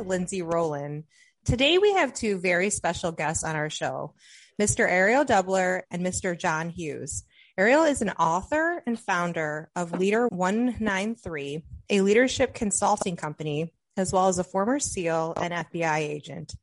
[0.00, 1.04] Lindsay Rowland.
[1.44, 4.14] Today we have two very special guests on our show,
[4.60, 4.88] Mr.
[4.88, 6.38] Errol Doebler and Mr.
[6.38, 7.24] John Hughes.
[7.56, 14.28] Ariel is an author and founder of Leader 193, a leadership consulting company, as well
[14.28, 16.54] as a former SEAL and FBI agent.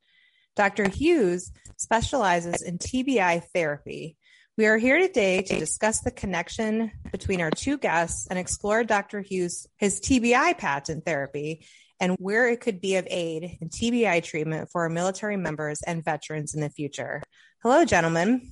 [0.55, 0.89] Dr.
[0.89, 4.17] Hughes specializes in TBI therapy.
[4.57, 9.21] We are here today to discuss the connection between our two guests and explore Dr.
[9.21, 11.67] Hughes' his TBI patent therapy
[11.99, 16.03] and where it could be of aid in TBI treatment for our military members and
[16.03, 17.21] veterans in the future.
[17.63, 18.51] Hello, gentlemen.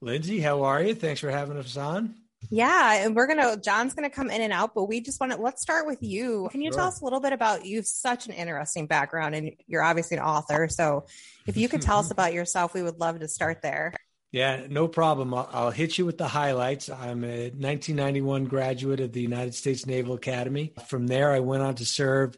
[0.00, 0.94] Lindsay, how are you?
[0.94, 2.14] Thanks for having us on.
[2.50, 5.38] Yeah, and we're gonna John's gonna come in and out, but we just want to
[5.40, 6.48] let's start with you.
[6.50, 6.80] Can you sure.
[6.80, 10.18] tell us a little bit about you have such an interesting background and you're obviously
[10.18, 10.68] an author.
[10.68, 11.06] So
[11.46, 13.94] if you could tell us about yourself, we would love to start there.
[14.30, 15.32] Yeah, no problem.
[15.32, 16.90] I'll, I'll, hit you with the highlights.
[16.90, 20.72] I'm a 1991 graduate of the United States Naval Academy.
[20.88, 22.36] From there, I went on to serve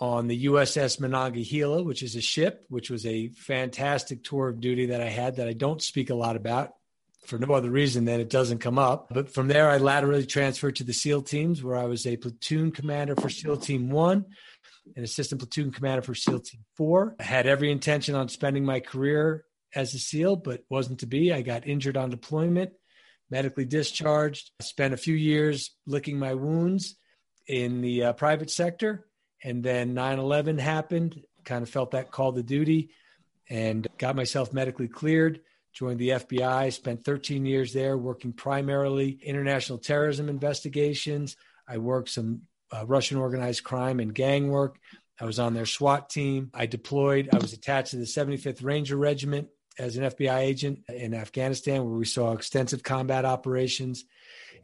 [0.00, 4.86] on the USS Monongahela, which is a ship, which was a fantastic tour of duty
[4.86, 6.72] that I had that I don't speak a lot about
[7.26, 9.08] for no other reason than it doesn't come up.
[9.10, 12.72] But from there, I laterally transferred to the SEAL teams, where I was a platoon
[12.72, 14.24] commander for SEAL Team One
[14.96, 17.16] and assistant platoon commander for SEAL Team Four.
[17.20, 21.32] I had every intention on spending my career as a SEAL, but wasn't to be.
[21.32, 22.72] I got injured on deployment,
[23.30, 26.96] medically discharged, spent a few years licking my wounds
[27.46, 29.07] in the uh, private sector.
[29.42, 32.90] And then 9 11 happened, kind of felt that call to duty
[33.48, 35.40] and got myself medically cleared.
[35.72, 41.36] Joined the FBI, spent 13 years there working primarily international terrorism investigations.
[41.68, 44.78] I worked some uh, Russian organized crime and gang work.
[45.20, 46.50] I was on their SWAT team.
[46.54, 47.28] I deployed.
[47.32, 51.96] I was attached to the 75th Ranger Regiment as an FBI agent in Afghanistan, where
[51.96, 54.04] we saw extensive combat operations.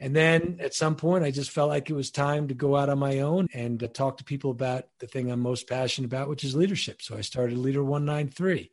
[0.00, 2.88] And then at some point, I just felt like it was time to go out
[2.88, 6.28] on my own and uh, talk to people about the thing I'm most passionate about,
[6.28, 7.02] which is leadership.
[7.02, 8.70] So I started Leader 193.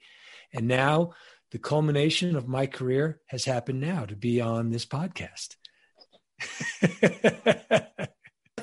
[0.54, 1.12] And now
[1.52, 5.56] the culmination of my career has happened now to be on this podcast.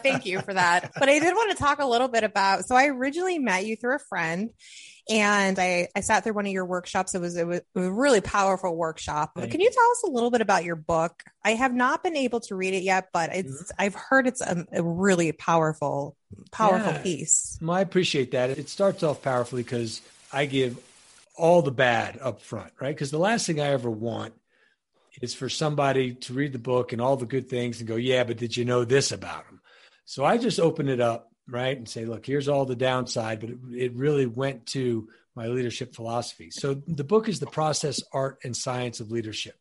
[0.02, 0.92] Thank you for that.
[0.98, 3.76] But I did want to talk a little bit about so I originally met you
[3.76, 4.50] through a friend
[5.08, 7.14] and I, I sat through one of your workshops.
[7.14, 9.32] It was, it was a really powerful workshop.
[9.36, 11.22] Thank Can you tell us a little bit about your book?
[11.44, 13.82] I have not been able to read it yet, but it's mm-hmm.
[13.82, 16.16] I've heard it's a, a really powerful,
[16.50, 17.02] powerful yeah.
[17.02, 17.58] piece.
[17.62, 18.50] Well, I appreciate that.
[18.50, 20.02] It starts off powerfully because
[20.32, 20.78] I give
[21.36, 22.94] all the bad up front, right?
[22.94, 24.34] Because the last thing I ever want
[25.22, 28.25] is for somebody to read the book and all the good things and go, yeah,
[28.25, 29.60] but did you know this about them?
[30.04, 33.50] So I just open it up, right, and say, look, here's all the downside, but
[33.50, 36.50] it, it really went to my leadership philosophy.
[36.50, 39.56] So the book is the process, art, and science of leadership.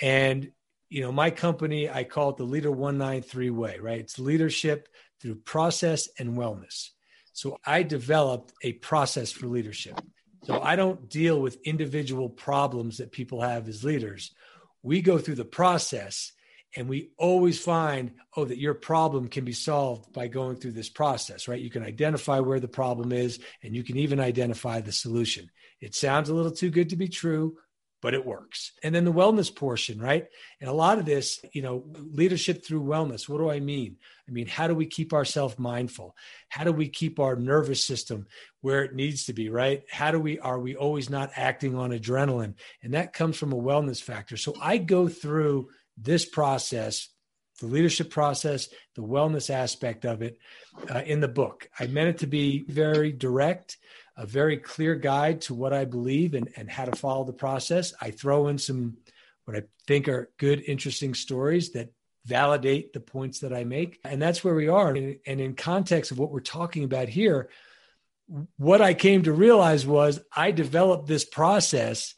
[0.00, 0.52] And
[0.92, 4.00] you know, my company, I call it the Leader 193 way, right?
[4.00, 4.88] It's leadership
[5.22, 6.90] through process and wellness.
[7.32, 9.98] So I developed a process for leadership.
[10.44, 14.34] So I don't deal with individual problems that people have as leaders.
[14.82, 16.32] We go through the process
[16.76, 20.88] and we always find oh that your problem can be solved by going through this
[20.88, 21.60] process right?
[21.60, 25.50] You can identify where the problem is and you can even identify the solution.
[25.80, 27.56] It sounds a little too good to be true
[28.00, 28.72] but it works.
[28.82, 30.26] And then the wellness portion right?
[30.60, 33.96] And a lot of this you know leadership through wellness what do i mean?
[34.28, 36.16] I mean how do we keep ourselves mindful?
[36.48, 38.26] How do we keep our nervous system
[38.60, 39.82] where it needs to be right?
[39.90, 42.54] How do we are we always not acting on adrenaline?
[42.82, 44.36] And that comes from a wellness factor.
[44.36, 47.08] So i go through this process,
[47.60, 50.38] the leadership process, the wellness aspect of it
[50.90, 51.68] uh, in the book.
[51.78, 53.78] I meant it to be very direct,
[54.16, 57.94] a very clear guide to what I believe and, and how to follow the process.
[58.00, 58.96] I throw in some
[59.44, 61.92] what I think are good, interesting stories that
[62.24, 63.98] validate the points that I make.
[64.04, 64.90] And that's where we are.
[64.94, 67.48] And, and in context of what we're talking about here,
[68.56, 72.14] what I came to realize was I developed this process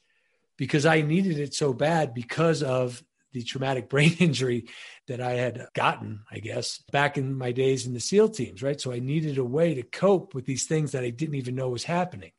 [0.57, 3.03] because I needed it so bad because of
[3.35, 4.69] the traumatic brain injury
[5.09, 8.81] that I had gotten, I guess, back in my days in the SEAL teams, right?
[8.81, 11.69] So I needed a way to cope with these things that I didn't even know
[11.69, 12.33] was happening.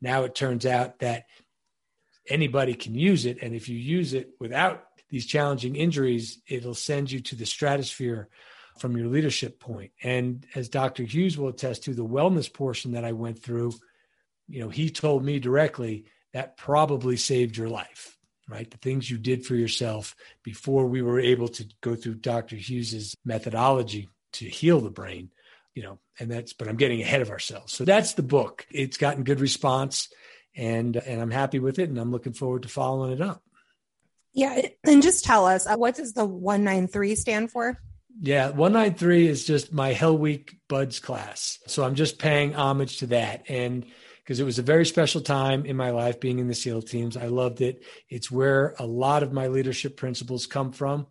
[0.00, 1.26] Now it turns out that
[2.28, 3.38] anybody can use it.
[3.42, 8.28] And if you use it without these challenging injuries, it'll send you to the stratosphere
[8.78, 9.90] from your leadership point.
[10.02, 11.02] And as Dr.
[11.02, 13.72] Hughes will attest to, the wellness portion that I went through,
[14.48, 18.16] you know, he told me directly that probably saved your life
[18.50, 18.70] right?
[18.70, 22.56] The things you did for yourself before we were able to go through Dr.
[22.56, 25.30] Hughes's methodology to heal the brain,
[25.74, 27.72] you know, and that's, but I'm getting ahead of ourselves.
[27.72, 28.66] So that's the book.
[28.70, 30.08] It's gotten good response
[30.56, 33.42] and, and I'm happy with it and I'm looking forward to following it up.
[34.32, 34.68] Yeah.
[34.84, 37.78] And just tell us, uh, what does the 193 stand for?
[38.20, 41.58] Yeah, 193 is just my Hell Week BUD/S class.
[41.66, 43.44] So I'm just paying homage to that.
[43.48, 43.86] And
[44.22, 47.16] because it was a very special time in my life being in the SEAL teams,
[47.16, 47.82] I loved it.
[48.08, 51.06] It's where a lot of my leadership principles come from.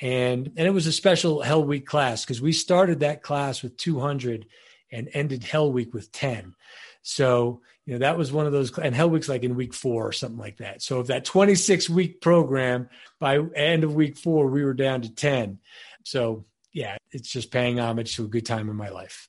[0.00, 3.76] And, and it was a special Hell Week class because we started that class with
[3.76, 4.46] 200
[4.92, 6.54] and ended Hell Week with 10.
[7.02, 10.06] So, you know, that was one of those, and Hell Week's like in week four
[10.06, 10.82] or something like that.
[10.82, 12.88] So, of that 26 week program,
[13.18, 15.58] by end of week four, we were down to 10.
[16.04, 19.28] So, yeah, it's just paying homage to a good time in my life.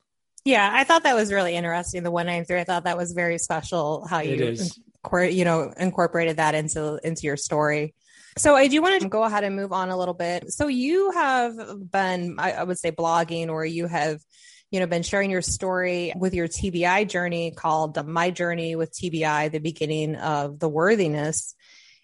[0.50, 2.04] Yeah, I thought that was really interesting.
[2.04, 4.58] The 193, I thought that was very special how you,
[5.30, 7.94] you know, incorporated that into into your story.
[8.38, 10.52] So I do want to go ahead and move on a little bit.
[10.52, 11.56] So you have
[11.92, 14.20] been, I would say, blogging, or you have
[14.72, 19.52] you know, been sharing your story with your TBI journey called My Journey with TBI,
[19.52, 21.56] the beginning of the worthiness.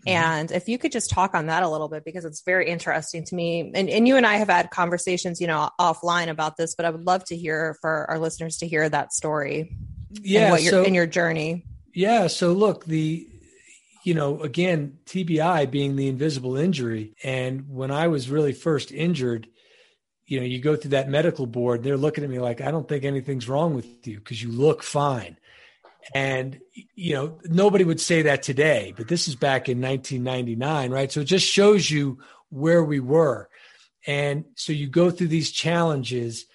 [0.01, 0.17] Mm-hmm.
[0.17, 3.23] And if you could just talk on that a little bit, because it's very interesting
[3.25, 3.71] to me.
[3.73, 6.91] And, and you and I have had conversations, you know, offline about this, but I
[6.91, 9.75] would love to hear for our listeners to hear that story.
[10.11, 10.51] Yeah.
[10.51, 11.65] what so, in your journey.
[11.93, 12.27] Yeah.
[12.27, 13.27] So look, the,
[14.03, 17.15] you know, again, TBI being the invisible injury.
[17.23, 19.47] And when I was really first injured,
[20.27, 22.87] you know, you go through that medical board, they're looking at me like, I don't
[22.87, 25.37] think anything's wrong with you because you look fine.
[26.13, 26.59] And,
[26.93, 31.11] you know, nobody would say that today, but this is back in 1999, right?
[31.11, 32.19] So it just shows you
[32.49, 33.49] where we were.
[34.05, 36.45] And so you go through these challenges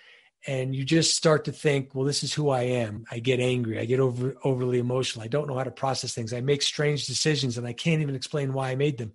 [0.46, 3.04] and you just start to think, well, this is who I am.
[3.10, 3.78] I get angry.
[3.78, 5.24] I get over, overly emotional.
[5.24, 6.32] I don't know how to process things.
[6.32, 9.12] I make strange decisions and I can't even explain why I made them.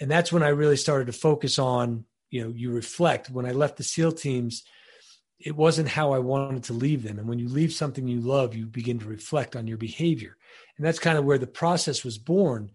[0.00, 3.52] And that's when I really started to focus on you know you reflect when i
[3.52, 4.62] left the seal teams
[5.40, 7.18] it wasn't how i wanted to leave them.
[7.18, 10.36] And when you leave something you love you begin to reflect on your behavior.
[10.76, 12.70] And that's kind of where the process was born.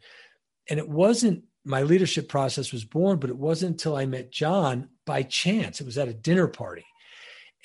[0.70, 4.90] And it wasn't my leadership process was born but it wasn't until i met john
[5.06, 5.80] by chance.
[5.80, 6.86] It was at a dinner party.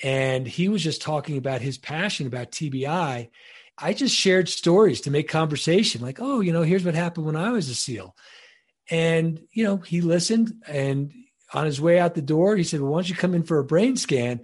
[0.03, 3.29] And he was just talking about his passion about tbi
[3.77, 7.35] i just shared stories to make conversation like oh you know here's what happened when
[7.35, 8.15] i was a seal.
[8.89, 11.11] And you know he listened and
[11.53, 13.59] on his way out the door, he said, Well, why don't you come in for
[13.59, 14.41] a brain scan?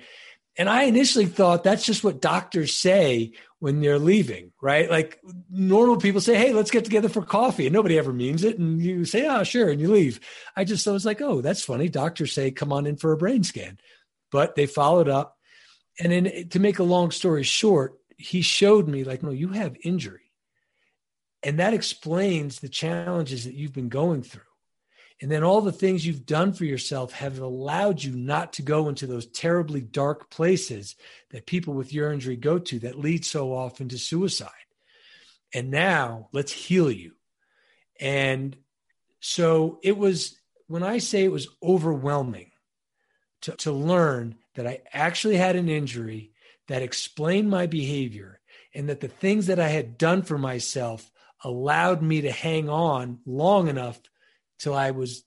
[0.57, 4.89] And I initially thought that's just what doctors say when they're leaving, right?
[4.89, 5.19] Like
[5.49, 7.67] normal people say, Hey, let's get together for coffee.
[7.67, 8.57] And nobody ever means it.
[8.57, 9.69] And you say, Oh, sure.
[9.69, 10.19] And you leave.
[10.55, 11.89] I just was like, Oh, that's funny.
[11.89, 13.77] Doctors say, Come on in for a brain scan.
[14.31, 15.37] But they followed up.
[15.99, 19.49] And then eh, to make a long story short, he showed me, like, No, you
[19.49, 20.31] have injury.
[21.43, 24.41] And that explains the challenges that you've been going through.
[25.19, 28.87] And then all the things you've done for yourself have allowed you not to go
[28.87, 30.95] into those terribly dark places
[31.31, 34.51] that people with your injury go to that lead so often to suicide.
[35.53, 37.13] And now let's heal you.
[37.99, 38.55] And
[39.19, 40.37] so it was,
[40.67, 42.51] when I say it was overwhelming
[43.41, 46.31] to, to learn that I actually had an injury
[46.67, 48.39] that explained my behavior
[48.75, 51.09] and that the things that I had done for myself
[51.43, 53.99] allowed me to hang on long enough
[54.59, 55.23] till I was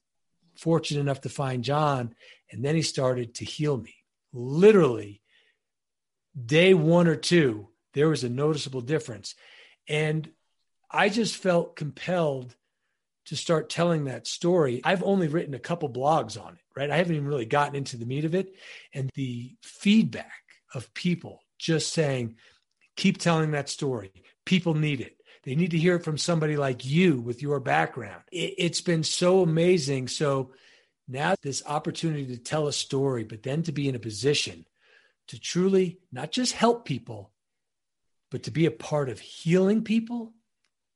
[0.56, 2.14] fortunate enough to find John.
[2.50, 3.94] And then he started to heal me.
[4.32, 5.22] Literally,
[6.36, 9.34] day one or two, there was a noticeable difference.
[9.88, 10.30] And
[10.90, 12.54] I just felt compelled
[13.26, 14.80] to start telling that story.
[14.82, 16.90] I've only written a couple blogs on it, right?
[16.90, 18.54] I haven't even really gotten into the meat of it.
[18.92, 20.42] And the feedback
[20.74, 22.36] of people just saying,
[22.96, 24.12] keep telling that story.
[24.44, 25.16] People need it.
[25.44, 28.22] They need to hear it from somebody like you with your background.
[28.30, 30.08] It, has been so amazing.
[30.08, 30.52] So
[31.08, 34.66] now this opportunity to tell a story, but then to be in a position
[35.28, 37.32] to truly not just help people,
[38.30, 40.34] but to be a part of healing people.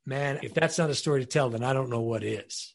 [0.05, 2.75] Man, if that's not a story to tell, then I don't know what is.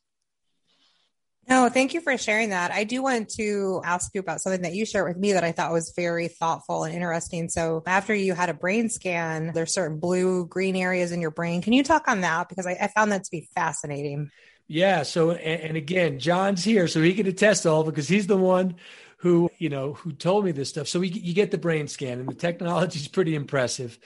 [1.50, 2.72] No, thank you for sharing that.
[2.72, 5.52] I do want to ask you about something that you shared with me that I
[5.52, 7.50] thought was very thoughtful and interesting.
[7.50, 11.64] So, after you had a brain scan, there's certain blue, green areas in your brain.
[11.64, 12.50] Can you talk on that?
[12.50, 14.30] Because I, I found that to be fascinating.
[14.68, 15.02] Yeah.
[15.02, 18.76] So, and, and again, John's here, so he can attest all because he's the one
[19.18, 20.88] who, you know, who told me this stuff.
[20.88, 23.98] So, we, you get the brain scan, and the technology is pretty impressive.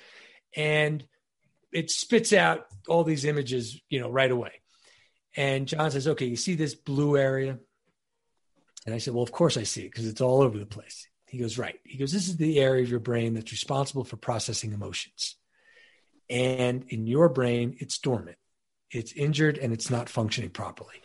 [0.55, 1.03] And
[1.73, 4.62] it spits out all these images, you know, right away.
[5.35, 7.57] And John says, okay, you see this blue area?
[8.85, 11.07] And I said, well, of course I see it because it's all over the place.
[11.27, 11.79] He goes, right.
[11.83, 15.35] He goes, this is the area of your brain that's responsible for processing emotions.
[16.29, 18.37] And in your brain, it's dormant,
[18.91, 21.01] it's injured, and it's not functioning properly.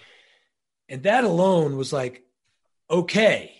[0.88, 2.24] And that alone was like,
[2.90, 3.54] okay,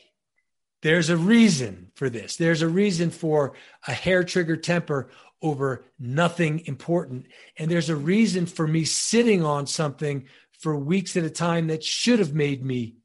[0.83, 2.37] there's a reason for this.
[2.37, 3.55] There's a reason for
[3.87, 5.11] a hair trigger temper
[5.43, 7.27] over nothing important.
[7.57, 10.27] And there's a reason for me sitting on something
[10.59, 12.97] for weeks at a time that should have made me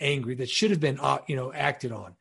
[0.00, 2.14] angry, that should have been, uh, you know, acted on.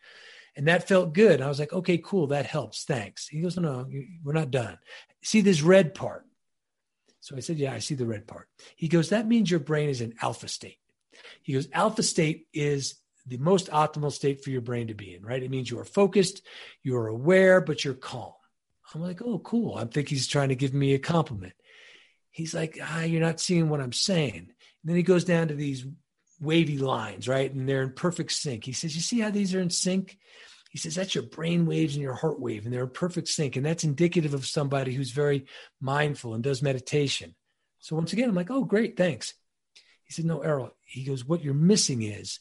[0.55, 1.41] And that felt good.
[1.41, 2.27] I was like, okay, cool.
[2.27, 2.83] That helps.
[2.83, 3.27] Thanks.
[3.27, 4.79] He goes, no, no, we're not done.
[5.23, 6.25] See this red part.
[7.19, 8.47] So I said, yeah, I see the red part.
[8.75, 10.77] He goes, that means your brain is in alpha state.
[11.43, 12.95] He goes, alpha state is
[13.27, 15.43] the most optimal state for your brain to be in, right?
[15.43, 16.41] It means you are focused,
[16.83, 18.33] you are aware, but you're calm.
[18.93, 19.75] I'm like, oh, cool.
[19.75, 21.53] I think he's trying to give me a compliment.
[22.37, 24.35] He's like, ah, you're not seeing what I'm saying.
[24.35, 24.47] And
[24.83, 25.87] then he goes down to these
[26.39, 27.51] wavy lines, right?
[27.51, 28.63] And they're in perfect sync.
[28.63, 30.19] He says, you see how these are in sync?
[30.69, 33.55] He says, that's your brain waves and your heart wave, and they're in perfect sync.
[33.55, 35.47] And that's indicative of somebody who's very
[35.81, 37.33] mindful and does meditation.
[37.79, 39.33] So once again, I'm like, oh, great, thanks.
[40.03, 40.75] He said, no, Errol.
[40.85, 42.39] He goes, what you're missing is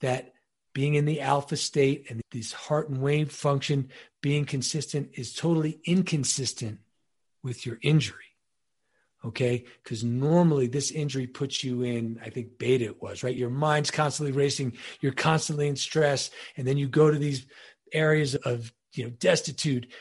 [0.00, 0.32] that
[0.72, 3.90] being in the alpha state and this heart and wave function
[4.22, 6.80] being consistent is totally inconsistent
[7.44, 8.24] with your injury.
[9.24, 9.64] Okay.
[9.82, 13.36] Because normally this injury puts you in, I think beta it was, right?
[13.36, 16.30] Your mind's constantly racing, you're constantly in stress.
[16.56, 17.46] And then you go to these
[17.92, 19.84] areas of, you know, destitute.
[19.84, 19.92] And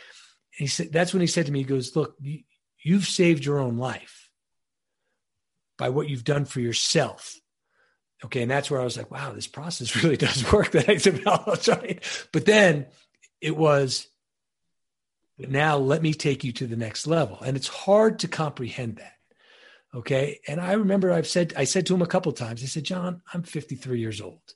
[0.57, 2.39] he said, that's when he said to me, he goes, look, you,
[2.81, 4.29] you've saved your own life
[5.77, 7.39] by what you've done for yourself
[8.23, 11.81] okay and that's where i was like wow this process really does work that xml
[11.81, 12.85] right but then
[13.41, 14.07] it was
[15.47, 17.39] now let me take you to the next level.
[17.41, 19.13] And it's hard to comprehend that.
[19.95, 20.39] Okay?
[20.47, 23.21] And i remember i've said i said to him a couple times i said john
[23.33, 24.53] i'm 53 years old.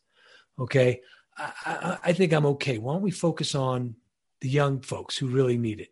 [0.59, 1.01] Okay?
[1.37, 2.77] I, I, I think i'm okay.
[2.77, 3.95] Why don't we focus on
[4.41, 5.91] the young folks who really need it?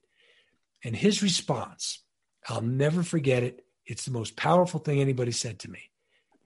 [0.84, 2.04] And his response
[2.48, 3.66] i'll never forget it.
[3.86, 5.90] It's the most powerful thing anybody said to me.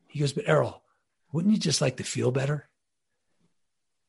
[0.07, 0.83] He goes but errol
[1.31, 2.69] wouldn't you just like to feel better?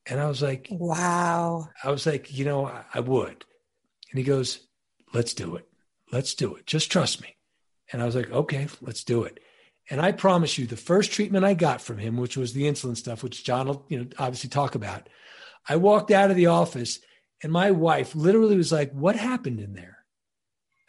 [0.05, 1.67] And I was like, wow.
[1.83, 3.43] I was like, you know, I, I would.
[4.11, 4.59] And he goes,
[5.13, 5.67] let's do it.
[6.11, 6.65] Let's do it.
[6.65, 7.35] Just trust me.
[7.91, 9.39] And I was like, okay, let's do it.
[9.89, 12.97] And I promise you, the first treatment I got from him, which was the insulin
[12.97, 15.07] stuff, which John will, you know, obviously talk about,
[15.67, 16.99] I walked out of the office
[17.41, 19.97] and my wife literally was like, what happened in there?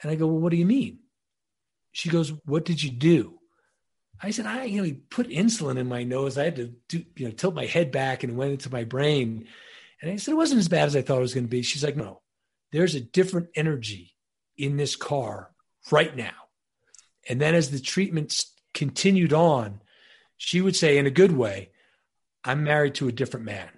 [0.03, 1.01] And I go, well, what do you mean?
[1.93, 3.39] She goes, what did you do?
[4.21, 6.37] I said, I, you know, he put insulin in my nose.
[6.37, 8.85] I had to do, you know, tilt my head back and it went into my
[8.85, 9.47] brain.
[10.03, 11.63] And I said, it wasn't as bad as I thought it was going to be.
[11.63, 12.21] She's like, no,
[12.73, 14.15] there's a different energy
[14.57, 15.51] in this car
[15.91, 16.33] right now.
[17.29, 19.81] And then as the treatments continued on,
[20.37, 21.71] she would say, in a good way,
[22.45, 23.69] I'm married to a different man.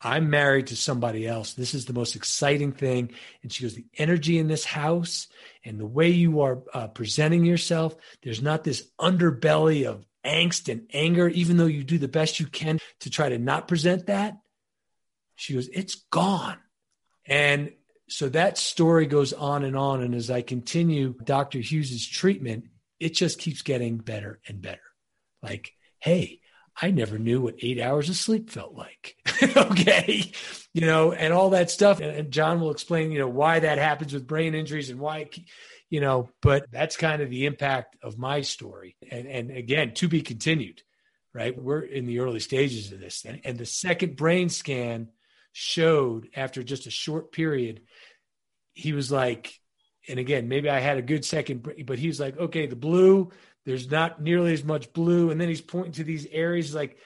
[0.00, 1.54] I'm married to somebody else.
[1.54, 3.12] This is the most exciting thing.
[3.42, 5.26] And she goes, The energy in this house
[5.64, 10.86] and the way you are uh, presenting yourself, there's not this underbelly of angst and
[10.92, 14.38] anger, even though you do the best you can to try to not present that.
[15.34, 16.58] She goes, It's gone.
[17.26, 17.72] And
[18.08, 20.02] so that story goes on and on.
[20.02, 21.58] And as I continue Dr.
[21.58, 22.64] Hughes's treatment,
[22.98, 24.80] it just keeps getting better and better.
[25.42, 26.40] Like, hey,
[26.80, 29.16] I never knew what eight hours of sleep felt like.
[29.56, 30.30] okay.
[30.72, 32.00] You know, and all that stuff.
[32.00, 35.28] And, John will explain, you know, why that happens with brain injuries and why,
[35.90, 38.96] you know, but that's kind of the impact of my story.
[39.10, 40.82] And, and again, to be continued,
[41.34, 41.60] right?
[41.60, 43.24] We're in the early stages of this.
[43.24, 45.08] And, and the second brain scan
[45.52, 47.82] showed after just a short period,
[48.78, 49.52] he was like,
[50.08, 53.32] and again, maybe I had a good second, but he was like, okay, the blue,
[53.66, 55.30] there's not nearly as much blue.
[55.30, 56.96] And then he's pointing to these areas like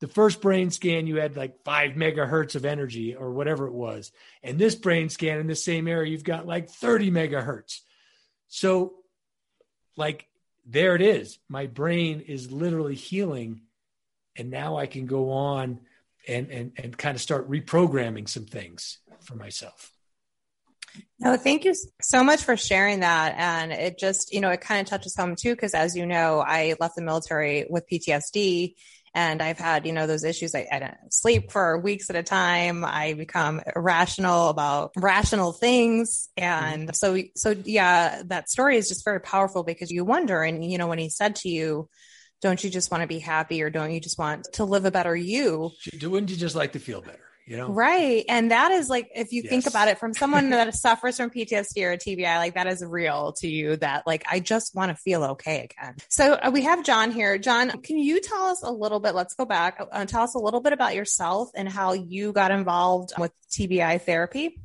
[0.00, 4.10] the first brain scan, you had like five megahertz of energy or whatever it was.
[4.42, 7.80] And this brain scan in the same area, you've got like 30 megahertz.
[8.48, 8.94] So,
[9.96, 10.28] like,
[10.64, 11.38] there it is.
[11.48, 13.60] My brain is literally healing.
[14.34, 15.80] And now I can go on
[16.26, 19.92] and, and, and kind of start reprogramming some things for myself.
[21.20, 23.34] No, thank you so much for sharing that.
[23.36, 26.40] And it just, you know, it kind of touches home too, because as you know,
[26.40, 28.74] I left the military with PTSD
[29.14, 30.54] and I've had, you know, those issues.
[30.54, 32.84] I, I don't sleep for weeks at a time.
[32.84, 36.28] I become irrational about rational things.
[36.36, 36.94] And mm-hmm.
[36.94, 40.86] so, so yeah, that story is just very powerful because you wonder, and, you know,
[40.86, 41.88] when he said to you,
[42.40, 44.92] don't you just want to be happy or don't you just want to live a
[44.92, 45.72] better you?
[46.00, 47.27] Wouldn't you just like to feel better?
[47.48, 47.68] You know?
[47.68, 48.24] Right.
[48.28, 49.50] And that is like if you yes.
[49.50, 53.32] think about it from someone that suffers from ptsd or tbi like that is real
[53.32, 55.96] to you that like i just want to feel okay again.
[56.08, 57.38] So uh, we have john here.
[57.38, 60.38] John can you tell us a little bit let's go back uh, tell us a
[60.38, 64.60] little bit about yourself and how you got involved with tbi therapy?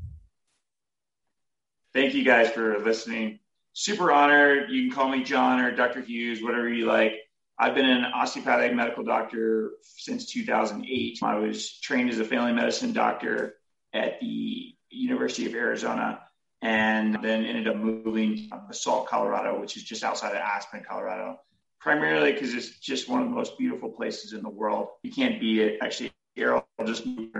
[1.94, 3.40] Thank you guys for listening.
[3.74, 4.72] Super honored.
[4.72, 7.16] You can call me john or dr hughes whatever you like
[7.60, 11.20] I've been an osteopathic medical doctor since 2008.
[11.22, 13.56] I was trained as a family medicine doctor
[13.94, 16.20] at the University of Arizona
[16.62, 21.40] and then ended up moving to Basalt, Colorado, which is just outside of Aspen, Colorado,
[21.80, 24.88] primarily because it's just one of the most beautiful places in the world.
[25.04, 25.80] You can't beat it.
[25.82, 27.36] Actually, Errol just moved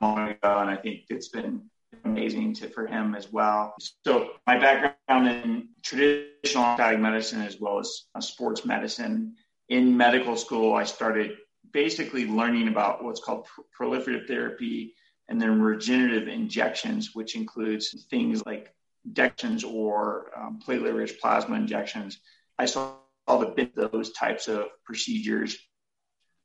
[0.00, 1.68] and I think it's been
[2.04, 3.74] amazing to, for him as well.
[4.04, 9.34] So my background in traditional osteopathic medicine as well as sports medicine.
[9.68, 11.36] In medical school, I started
[11.72, 13.46] basically learning about what's called
[13.78, 14.94] proliferative therapy
[15.28, 18.74] and then regenerative injections, which includes things like
[19.06, 22.18] injections or um, platelet-rich plasma injections.
[22.58, 22.94] I saw
[23.26, 25.56] all the bit those types of procedures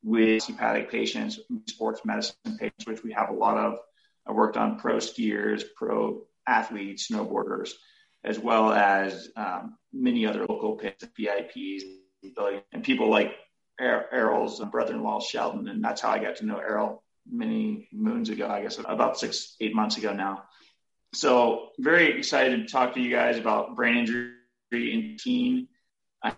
[0.01, 3.79] with hepatic patients, sports medicine patients, which we have a lot of.
[4.29, 7.71] I worked on pro skiers, pro athletes, snowboarders,
[8.24, 11.81] as well as um, many other local pits, VIPs,
[12.71, 13.33] and people like
[13.79, 15.67] Errol's brother-in-law, Sheldon.
[15.67, 19.55] And that's how I got to know Errol many moons ago, I guess about six,
[19.62, 20.43] eight months ago now.
[21.13, 24.33] So very excited to talk to you guys about brain injury
[24.71, 25.69] in teen.
[26.24, 26.33] I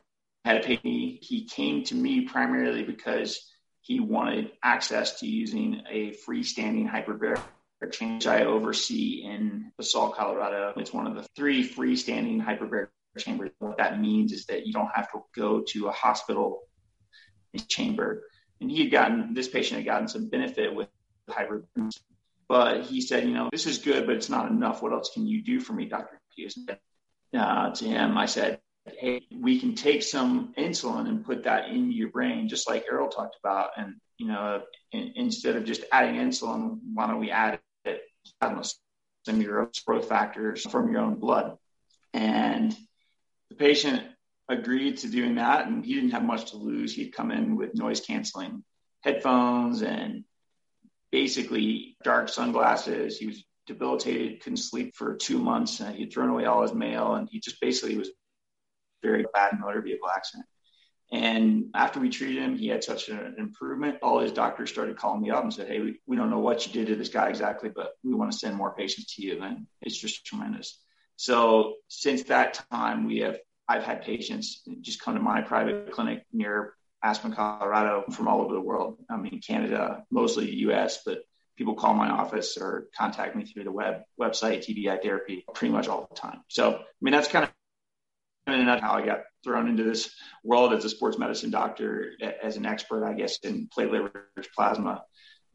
[0.46, 0.84] had a patient.
[0.84, 7.42] He came to me primarily because he wanted access to using a freestanding hyperbaric
[7.88, 10.74] chamber I oversee in Basalt, Colorado.
[10.78, 13.52] It's one of the three freestanding hyperbaric chambers.
[13.60, 16.62] What that means is that you don't have to go to a hospital
[17.68, 18.24] chamber.
[18.60, 20.88] And he had gotten, this patient had gotten some benefit with
[21.30, 21.66] hyperbaric
[22.52, 24.84] but he said, you know, this is good, but it's not enough.
[24.84, 26.20] What else can you do for me, Dr.
[26.36, 26.60] Hughes?
[27.34, 31.94] Uh, to him, I said, hey, we can take some insulin and put that in
[31.94, 33.70] your brain, just like Errol talked about.
[33.78, 37.62] And, you know, in, instead of just adding insulin, why don't we add
[38.42, 41.58] some of your growth factors from your own blood?
[42.14, 42.76] And
[43.50, 44.04] the patient
[44.50, 45.68] agreed to doing that.
[45.68, 46.94] And he didn't have much to lose.
[46.94, 48.64] He'd come in with noise canceling
[49.02, 50.24] headphones and
[51.12, 53.18] basically dark sunglasses.
[53.18, 55.80] He was debilitated, couldn't sleep for two months.
[55.80, 57.16] And he'd thrown away all his mail.
[57.16, 58.10] And he just basically was
[59.04, 60.46] very bad in motor vehicle accident.
[61.12, 63.98] And after we treated him, he had such an improvement.
[64.02, 66.66] All his doctors started calling me up and said, Hey, we, we don't know what
[66.66, 69.42] you did to this guy exactly, but we want to send more patients to you.
[69.42, 70.80] And it's just tremendous.
[71.18, 76.26] So since that time, we have, I've had patients just come to my private clinic
[76.32, 78.98] near Aspen, Colorado from all over the world.
[79.10, 81.20] I mean, Canada, mostly US, but
[81.58, 85.88] people call my office or contact me through the web website, TBI therapy, pretty much
[85.88, 86.42] all the time.
[86.48, 87.52] So, I mean, that's kind of
[88.48, 92.12] and that's how I got thrown into this world as a sports medicine doctor,
[92.44, 95.04] as an expert, I guess, in platelet-rich plasma,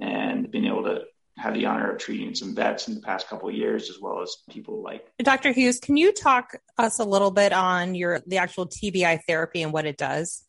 [0.01, 1.03] and being able to
[1.39, 4.23] have the honor of treating some vets in the past couple of years, as well
[4.23, 5.53] as people like Dr.
[5.53, 5.79] Hughes.
[5.79, 9.85] Can you talk us a little bit on your the actual TBI therapy and what
[9.85, 10.45] it does?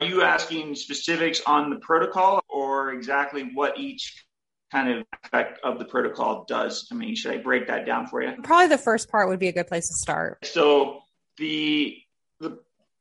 [0.00, 4.24] Are you asking specifics on the protocol, or exactly what each
[4.72, 6.88] kind of aspect of the protocol does.
[6.90, 8.32] I mean, should I break that down for you?
[8.42, 10.44] Probably the first part would be a good place to start.
[10.44, 11.02] So
[11.36, 11.98] the
[12.40, 12.58] the,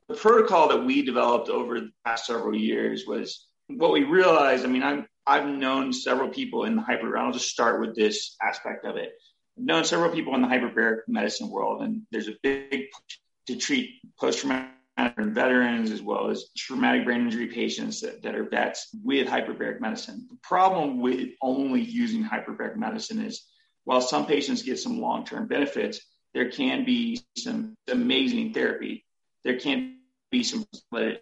[0.08, 4.66] the protocol that we developed over the past several years was what we realized.
[4.66, 7.18] I mean, I'm I've known several people in the hyper.
[7.18, 9.14] I'll just start with this aspect of it.
[9.58, 13.56] I've known several people in the hyperbaric medicine world, and there's a big push to
[13.56, 14.72] treat post traumatic
[15.18, 19.80] and veterans as well as traumatic brain injury patients that, that are vets with hyperbaric
[19.80, 20.28] medicine.
[20.30, 23.46] The problem with only using hyperbaric medicine is
[23.84, 26.02] while some patients get some long term benefits,
[26.34, 29.06] there can be some amazing therapy.
[29.44, 29.98] There can
[30.30, 31.22] be some that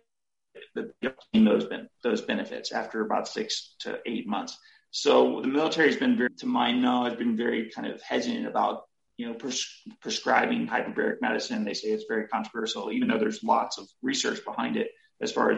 [1.34, 1.68] those
[2.04, 4.58] those benefits after about six to eight months.
[4.92, 8.88] So the military has been very, to my knowledge, been very kind of hesitant about
[9.19, 11.65] you know, pres- prescribing hyperbaric medicine.
[11.65, 15.51] They say it's very controversial, even though there's lots of research behind it as far
[15.51, 15.58] as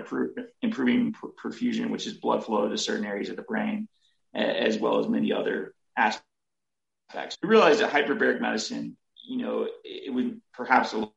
[0.64, 3.88] improving pr- perfusion, which is blood flow to certain areas of the brain,
[4.34, 7.38] as well as many other aspects.
[7.44, 8.98] We realize that hyperbaric medicine,
[9.30, 11.08] you know, it, it would perhaps a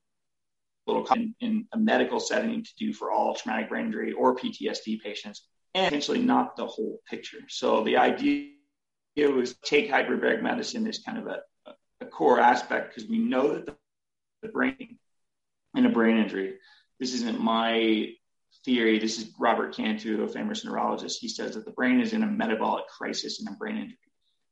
[0.87, 5.01] little in, in a medical setting to do for all traumatic brain injury or PTSD
[5.01, 7.41] patients, and potentially not the whole picture.
[7.49, 8.51] So the idea
[9.17, 11.39] was take hyperbaric medicine as kind of a
[12.15, 14.99] core aspect because we know that the, brain
[15.75, 16.55] in a brain injury,
[17.01, 18.11] this isn't my
[18.65, 18.99] theory.
[18.99, 21.21] This is Robert Cantu, a famous neurologist.
[21.21, 23.99] He says that the brain is in a metabolic crisis in a brain injury.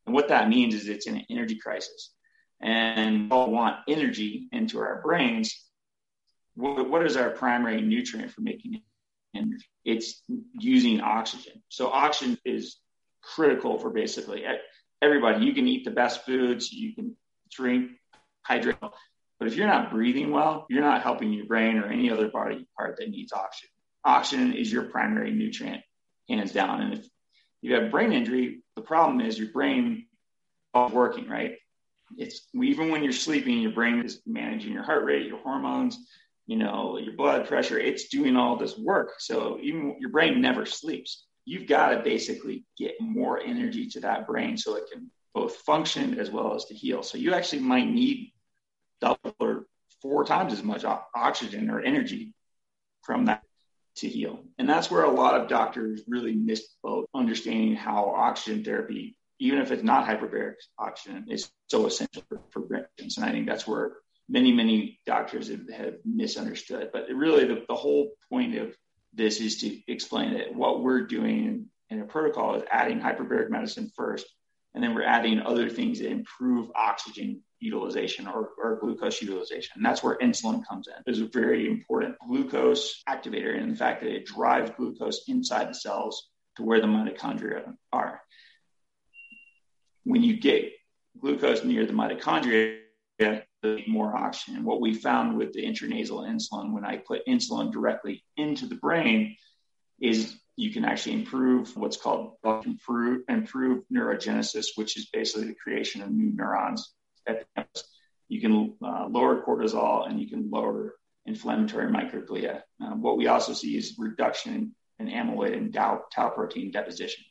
[0.07, 2.13] And what that means is it's in an energy crisis.
[2.61, 5.55] And we all want energy into our brains.
[6.55, 8.83] What, what is our primary nutrient for making
[9.37, 9.67] energy?
[9.85, 10.23] It's
[10.59, 11.63] using oxygen.
[11.69, 12.79] So oxygen is
[13.23, 14.45] critical for basically
[15.01, 15.45] everybody.
[15.45, 17.17] You can eat the best foods, you can
[17.53, 17.93] drink,
[18.43, 18.77] hydrate.
[19.39, 22.67] But if you're not breathing well, you're not helping your brain or any other body
[22.79, 23.71] part that needs oxygen.
[24.05, 25.83] Oxygen is your primary nutrient,
[26.29, 26.81] hands down.
[26.81, 27.07] And if
[27.61, 30.07] you have brain injury, the problem is your brain
[30.77, 31.57] is working, right?
[32.19, 35.99] It's even when you're sleeping, your brain is managing your heart rate, your hormones,
[36.47, 37.79] you know, your blood pressure.
[37.79, 39.15] It's doing all this work.
[39.19, 41.27] So even your brain never sleeps.
[41.45, 46.19] you've got to basically get more energy to that brain so it can both function
[46.19, 47.03] as well as to heal.
[47.03, 48.33] So you actually might need
[49.01, 49.67] double or
[50.01, 52.35] four times as much oxygen or energy
[53.03, 53.43] from that
[53.97, 54.41] to heal.
[54.59, 59.59] And that's where a lot of doctors really miss both understanding how oxygen therapy, even
[59.61, 63.17] if it's not hyperbaric oxygen, is so essential for, patients.
[63.17, 63.93] And I think that's where
[64.29, 66.91] many, many doctors have, have misunderstood.
[66.93, 68.75] But really, the, the whole point of
[69.13, 73.91] this is to explain that what we're doing in a protocol is adding hyperbaric medicine
[73.95, 74.27] first,
[74.75, 79.73] and then we're adding other things that improve oxygen utilization or, or, glucose utilization.
[79.77, 80.95] And that's where insulin comes in.
[81.07, 85.75] It's a very important glucose activator and the fact that it drives glucose inside the
[85.75, 88.21] cells to where the mitochondria are.
[90.05, 90.73] When you get
[91.21, 92.79] glucose near the mitochondria,
[93.87, 94.65] more oxygen.
[94.65, 99.37] What we found with the intranasal insulin, when I put insulin directly into the brain,
[100.01, 106.03] is you can actually improve what's called improve, improve neurogenesis, which is basically the creation
[106.03, 106.93] of new neurons.
[108.29, 110.95] You can uh, lower cortisol and you can lower
[111.27, 112.63] inflammatory microglia.
[112.81, 117.25] Um, what we also see is reduction in amyloid and tau, tau protein deposition.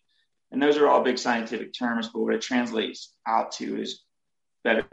[0.51, 4.03] And those are all big scientific terms, but what it translates out to is
[4.63, 4.87] better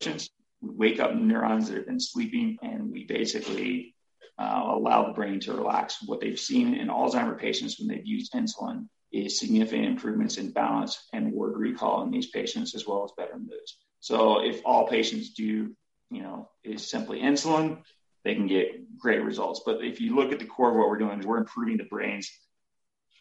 [0.00, 0.30] patients.
[0.60, 3.94] We wake up neurons that have been sleeping, and we basically
[4.42, 6.02] uh, allow the brain to relax.
[6.04, 11.08] What they've seen in Alzheimer patients when they've used insulin is significant improvements in balance
[11.12, 13.78] and word recall in these patients, as well as better moods.
[14.00, 15.74] So if all patients do,
[16.10, 17.78] you know, is simply insulin,
[18.24, 19.62] they can get great results.
[19.64, 21.84] But if you look at the core of what we're doing, is we're improving the
[21.84, 22.30] brain's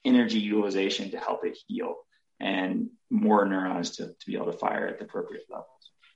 [0.03, 1.95] energy utilization to help it heal
[2.39, 5.67] and more neurons to, to be able to fire at the appropriate levels.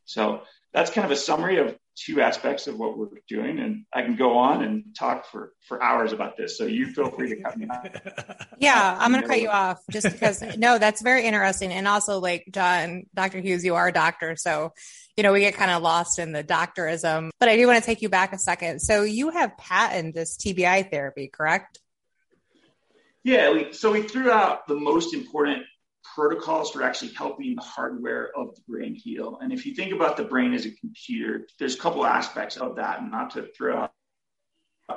[0.06, 0.42] So
[0.74, 3.60] that's kind of a summary of two aspects of what we're doing.
[3.60, 6.58] And I can go on and talk for, for hours about this.
[6.58, 7.88] So you feel free to cut me off.
[8.58, 11.74] Yeah, I'm going to cut you off just because, no, that's very interesting.
[11.74, 13.42] And also, like John, Dr.
[13.42, 14.38] Hughes, you are a doctor.
[14.38, 14.72] So,
[15.18, 17.32] you know, we get kind of lost in the doctorism.
[17.38, 18.80] But I do want to take you back a second.
[18.80, 21.80] So you have patented this TBI therapy, correct?
[23.26, 25.64] Yeah, we, so we threw out the most important
[26.16, 29.38] protocols for actually helping the hardware of the brain heal.
[29.42, 32.78] And if you think about the brain as a computer, there's a couple aspects of
[32.78, 33.92] that, and not to throw out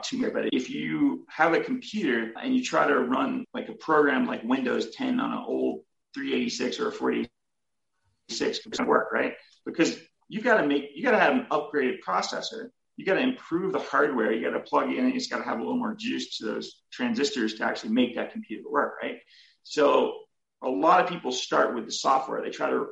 [0.05, 3.75] too much, but if you have a computer and you try to run like a
[3.75, 5.81] program like Windows 10 on an old
[6.15, 9.35] 386 or a 486, it's gonna work, right?
[9.67, 12.69] Because you got to make, you got to have an upgraded processor.
[12.97, 14.33] You got to improve the hardware.
[14.33, 15.13] You got to plug in.
[15.13, 18.33] It's got to have a little more juice to those transistors to actually make that
[18.33, 19.19] computer work, right?
[19.63, 20.15] So
[20.63, 22.43] a lot of people start with the software.
[22.43, 22.89] They try to,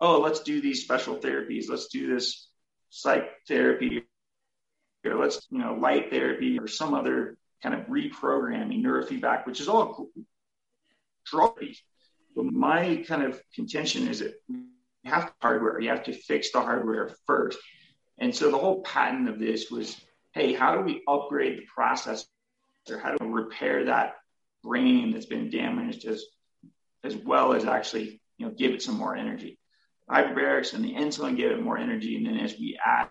[0.00, 1.68] oh, let's do these special therapies.
[1.68, 2.48] Let's do this
[2.90, 4.04] psych therapy,
[5.04, 9.68] or let's, you know, light therapy, or some other kind of reprogramming, neurofeedback, which is
[9.68, 10.08] all
[11.24, 11.82] drugs.
[12.34, 14.64] But my kind of contention is that you
[15.04, 15.80] have hardware.
[15.80, 17.58] You have to fix the hardware first.
[18.18, 20.00] And so the whole patent of this was,
[20.32, 22.26] hey, how do we upgrade the processor?
[23.02, 24.14] How do we repair that
[24.62, 26.24] brain that's been damaged as
[27.04, 29.58] as well as actually you know give it some more energy.
[30.10, 33.08] Hyperbarics and the insulin give it more energy, and then as we add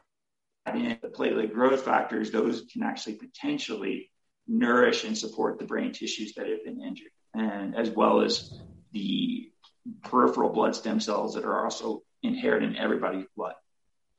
[0.73, 4.11] in the platelet growth factors, those can actually potentially
[4.47, 8.59] nourish and support the brain tissues that have been injured, and as well as
[8.91, 9.49] the
[10.03, 13.55] peripheral blood stem cells that are also inherent in everybody's blood.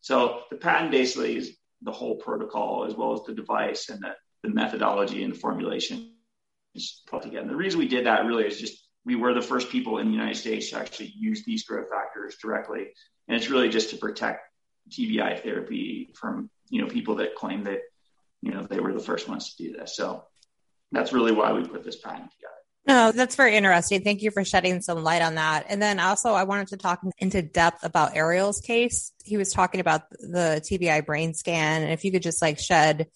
[0.01, 4.15] So the patent basically is the whole protocol as well as the device and the,
[4.43, 6.13] the methodology and the formulation
[6.75, 7.43] is put together.
[7.43, 10.07] And the reason we did that really is just we were the first people in
[10.07, 12.89] the United States to actually use these growth factors directly.
[13.29, 14.41] And it's really just to protect
[14.91, 17.81] TBI therapy from, you know, people that claim that,
[18.43, 19.97] you know, they were the first ones to do this.
[19.97, 20.25] So
[20.93, 22.55] that's really why we put this patent together.
[22.87, 24.03] No, that's very interesting.
[24.03, 25.67] Thank you for shedding some light on that.
[25.71, 29.11] And then also, I wanted to talk into depth about Errol's case.
[29.25, 31.83] He was talking about the TBI brain scan.
[31.83, 33.07] And if you could just like shed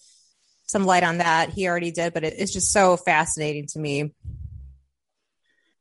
[0.67, 4.15] some light on that, he already did, but it's just so fascinating to me.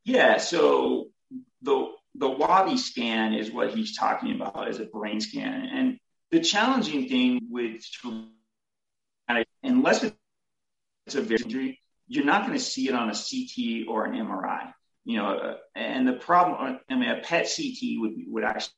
[0.07, 1.09] Yeah, so
[1.61, 5.99] the the WAVi scan is what he's talking about as a brain scan, and
[6.31, 7.81] the challenging thing with
[9.63, 14.13] unless it's a injury, you're not going to see it on a CT or an
[14.13, 14.71] MRI.
[15.03, 18.71] You know, and the problem, I mean, a PET CT would would actually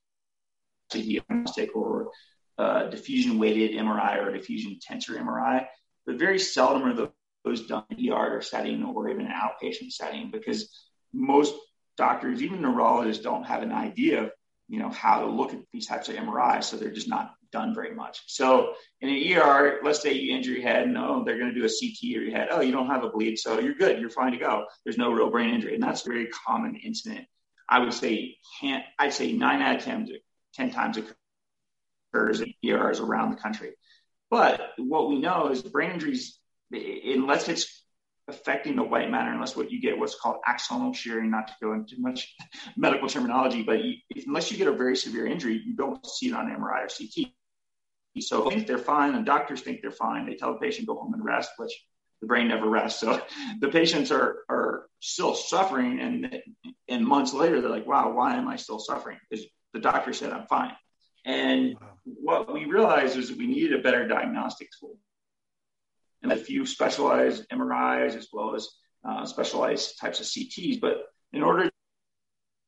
[0.94, 2.10] be a diagnostic or
[2.58, 5.68] a diffusion weighted MRI or diffusion tensor MRI,
[6.08, 7.12] but very seldom are
[7.46, 11.56] those done in ER setting or even an outpatient setting because most
[11.98, 14.32] doctors, even neurologists, don't have an idea of
[14.70, 16.66] you know, how to look at these types of MRIs.
[16.66, 18.22] So they're just not done very much.
[18.28, 21.66] So in an ER, let's say you injure your head, no, they're going to do
[21.66, 22.50] a CT of your head.
[22.52, 24.00] Oh, you don't have a bleed, so you're good.
[24.00, 24.66] You're fine to go.
[24.84, 27.26] There's no real brain injury, and that's a very common incident.
[27.68, 30.10] I would say, can't, I'd say nine out of 10,
[30.54, 31.00] 10 times
[32.14, 33.72] occurs in ERs around the country.
[34.30, 36.38] But what we know is brain injuries,
[36.72, 37.79] unless it's
[38.30, 41.74] affecting the white matter, unless what you get what's called axonal shearing, not to go
[41.74, 42.36] into much
[42.78, 46.34] medical terminology, but you, unless you get a very severe injury, you don't see it
[46.34, 47.32] on MRI or CT.
[48.20, 50.26] So think they're fine, and doctors think they're fine.
[50.26, 51.72] They tell the patient go home and rest, which
[52.22, 53.00] the brain never rests.
[53.00, 53.22] So
[53.60, 56.42] the patients are are still suffering, and
[56.88, 60.32] and months later they're like, "Wow, why am I still suffering?" Because the doctor said
[60.32, 60.76] I'm fine.
[61.26, 61.88] And wow.
[62.04, 64.98] what we realized is that we needed a better diagnostic tool,
[66.22, 68.68] and a few specialized MRIs as well as
[69.08, 70.80] uh, specialized types of CTs.
[70.82, 71.70] But in order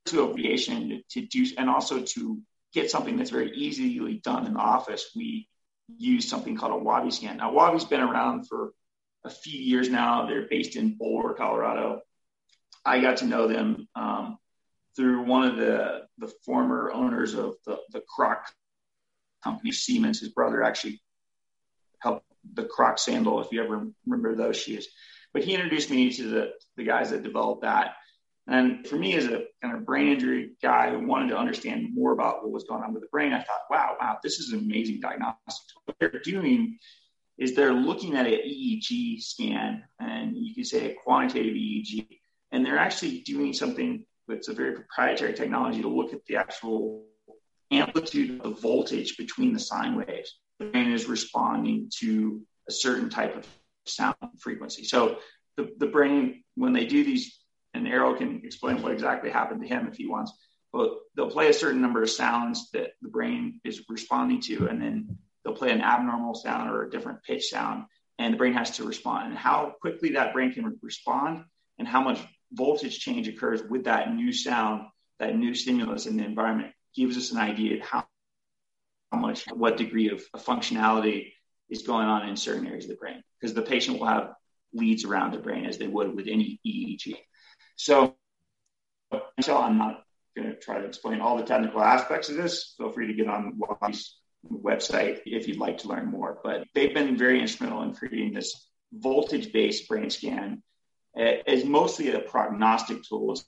[0.07, 2.39] to aviation to do, and also to
[2.73, 5.47] get something that's very easily done in the office, we
[5.97, 7.37] use something called a WAVi scan.
[7.37, 8.71] Now, WAVi's been around for
[9.23, 10.25] a few years now.
[10.25, 12.01] They're based in Boulder, Colorado.
[12.85, 14.37] I got to know them um,
[14.95, 18.45] through one of the, the former owners of the, the Croc
[19.43, 20.19] company, Seamans.
[20.19, 21.01] His brother actually
[21.99, 24.87] helped the Croc sandal, if you ever remember those shoes.
[25.33, 27.93] But he introduced me to the, the guys that developed that.
[28.47, 32.11] And for me, as a kind of brain injury guy who wanted to understand more
[32.11, 34.59] about what was going on with the brain, I thought, wow, wow, this is an
[34.59, 35.75] amazing diagnostic.
[35.85, 36.77] What they're doing
[37.37, 42.19] is they're looking at an EEG scan, and you could say a quantitative EEG,
[42.51, 47.05] and they're actually doing something that's a very proprietary technology to look at the actual
[47.71, 50.39] amplitude of the voltage between the sine waves.
[50.61, 53.47] Brain is responding to a certain type of
[53.85, 54.83] sound frequency.
[54.83, 55.17] So
[55.57, 57.41] the, the brain, when they do these
[57.73, 60.31] and Errol can explain what exactly happened to him if he wants.
[60.73, 64.81] But they'll play a certain number of sounds that the brain is responding to, and
[64.81, 67.85] then they'll play an abnormal sound or a different pitch sound,
[68.19, 69.29] and the brain has to respond.
[69.29, 71.43] And how quickly that brain can respond,
[71.77, 72.21] and how much
[72.53, 74.83] voltage change occurs with that new sound,
[75.19, 78.05] that new stimulus in the environment, gives us an idea of how
[79.17, 81.33] much, what degree of, of functionality
[81.69, 83.23] is going on in certain areas of the brain.
[83.39, 84.33] Because the patient will have
[84.73, 87.15] leads around the brain as they would with any EEG.
[87.75, 88.15] So,
[89.41, 90.03] so I'm not
[90.35, 92.73] going to try to explain all the technical aspects of this.
[92.77, 94.17] Feel free to get on WAVi's
[94.49, 96.39] website if you'd like to learn more.
[96.43, 100.61] But they've been very instrumental in creating this voltage-based brain scan
[101.17, 103.43] eh, as mostly a prognostic tool to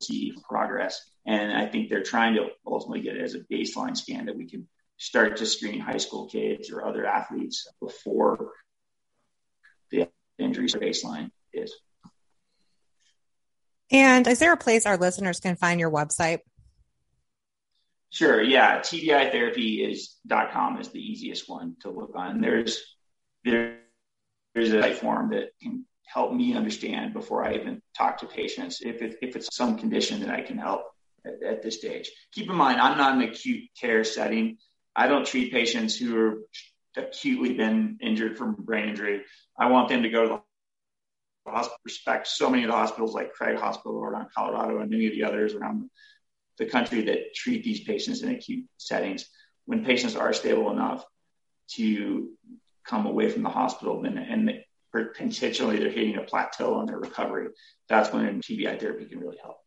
[0.00, 1.00] see progress.
[1.26, 4.48] And I think they're trying to ultimately get it as a baseline scan that we
[4.48, 8.52] can start to screen high school kids or other athletes before
[9.90, 10.08] the
[10.38, 11.74] injuries baseline is.
[13.90, 16.40] And is there a place our listeners can find your website?
[18.10, 18.42] Sure.
[18.42, 18.80] Yeah.
[18.80, 22.40] TBI therapy is dot .com is the easiest one to look on.
[22.40, 22.82] There's,
[23.44, 23.78] there,
[24.54, 29.00] there's a form that can help me understand before I even talk to patients if,
[29.02, 30.82] it, if it's some condition that I can help
[31.24, 32.10] at, at this stage.
[32.32, 34.58] Keep in mind, I'm not an acute care setting.
[34.96, 36.38] I don't treat patients who are
[36.96, 39.22] acutely been injured from brain injury.
[39.58, 40.42] I want them to go to
[41.46, 45.06] the hospital, respect so many of the hospitals like Craig Hospital around Colorado and many
[45.06, 45.88] of the others around
[46.58, 49.26] the country that treat these patients in acute settings.
[49.66, 51.04] When patients are stable enough
[51.76, 52.30] to
[52.84, 54.50] come away from the hospital and, and
[54.92, 57.48] potentially they're hitting a plateau on their recovery,
[57.88, 59.58] that's when TBI therapy can really help.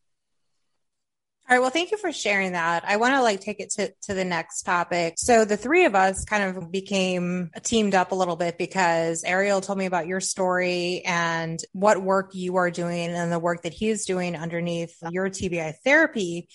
[1.49, 1.61] All right.
[1.61, 2.85] Well, thank you for sharing that.
[2.87, 5.15] I want to like take it to, to the next topic.
[5.17, 9.59] So the three of us kind of became teamed up a little bit because Errol
[9.59, 13.73] told me about your story and what work you are doing and the work that
[13.73, 16.47] he's doing underneath your TBI therapy.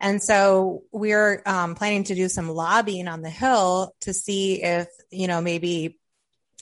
[0.00, 4.88] And so we're um, planning to do some lobbying on the Hill to see if,
[5.12, 6.00] you know, maybe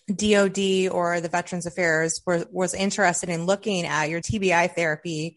[0.09, 5.37] DOD or the Veterans Affairs were, was interested in looking at your TBI therapy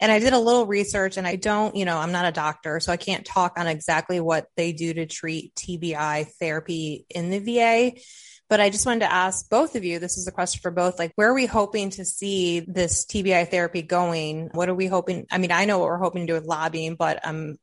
[0.00, 2.80] and I did a little research and I don't, you know, I'm not a doctor,
[2.80, 7.38] so I can't talk on exactly what they do to treat TBI therapy in the
[7.38, 8.00] VA.
[8.48, 10.98] But I just wanted to ask both of you this is a question for both
[10.98, 14.48] like, where are we hoping to see this TBI therapy going?
[14.52, 15.26] What are we hoping?
[15.30, 17.58] I mean, I know what we're hoping to do with lobbying, but I'm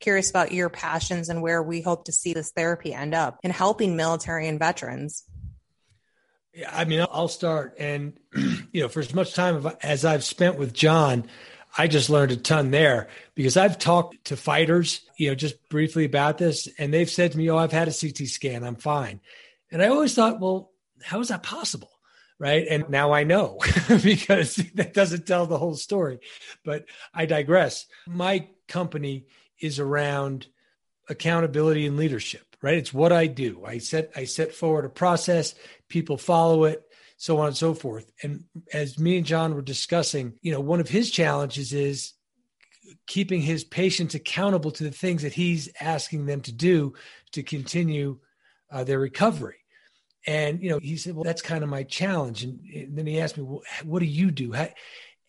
[0.00, 3.52] curious about your passions and where we hope to see this therapy end up in
[3.52, 5.22] helping military and veterans.
[6.58, 7.76] Yeah, I mean, I'll start.
[7.78, 8.18] And,
[8.72, 11.28] you know, for as much time as I've spent with John,
[11.76, 16.04] I just learned a ton there because I've talked to fighters, you know, just briefly
[16.04, 19.20] about this, and they've said to me, "Oh, I've had a CT scan, I'm fine."
[19.70, 21.92] And I always thought, "Well, how is that possible?"
[22.40, 22.66] Right?
[22.68, 23.58] And now I know
[24.02, 26.18] because that doesn't tell the whole story.
[26.64, 27.86] But I digress.
[28.04, 29.26] My company
[29.60, 30.48] is around
[31.08, 32.76] accountability and leadership, right?
[32.76, 33.64] It's what I do.
[33.64, 35.54] I set I set forward a process,
[35.88, 36.82] people follow it,
[37.16, 38.10] so on and so forth.
[38.22, 42.14] And as me and John were discussing, you know, one of his challenges is
[43.06, 46.94] keeping his patients accountable to the things that he's asking them to do
[47.32, 48.18] to continue
[48.70, 49.56] uh, their recovery.
[50.26, 53.20] And you know, he said, "Well, that's kind of my challenge." And, and then he
[53.20, 54.54] asked me, well, "What do you do?"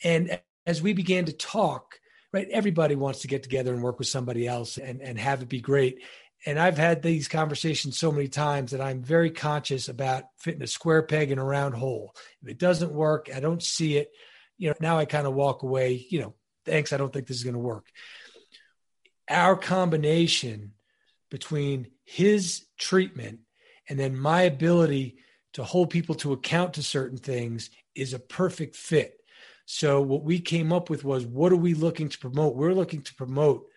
[0.04, 2.00] And as we began to talk,
[2.34, 5.50] right, everybody wants to get together and work with somebody else and and have it
[5.50, 6.00] be great.
[6.46, 10.68] And I've had these conversations so many times that I'm very conscious about fitting a
[10.68, 12.16] square peg in a round hole.
[12.42, 14.12] If it doesn't work, I don't see it.
[14.58, 16.06] You know, now I kind of walk away.
[16.10, 16.34] You know,
[16.66, 16.94] thanks.
[16.94, 17.88] I don't think this is going to work.
[19.30, 20.74] Our combination
[21.30, 23.40] between his treatment
[23.90, 25.18] and then my ability
[25.54, 29.16] to hold people to account to certain things is a perfect fit.
[29.66, 32.56] So what we came up with was what are we looking to promote?
[32.56, 33.68] We're looking to promote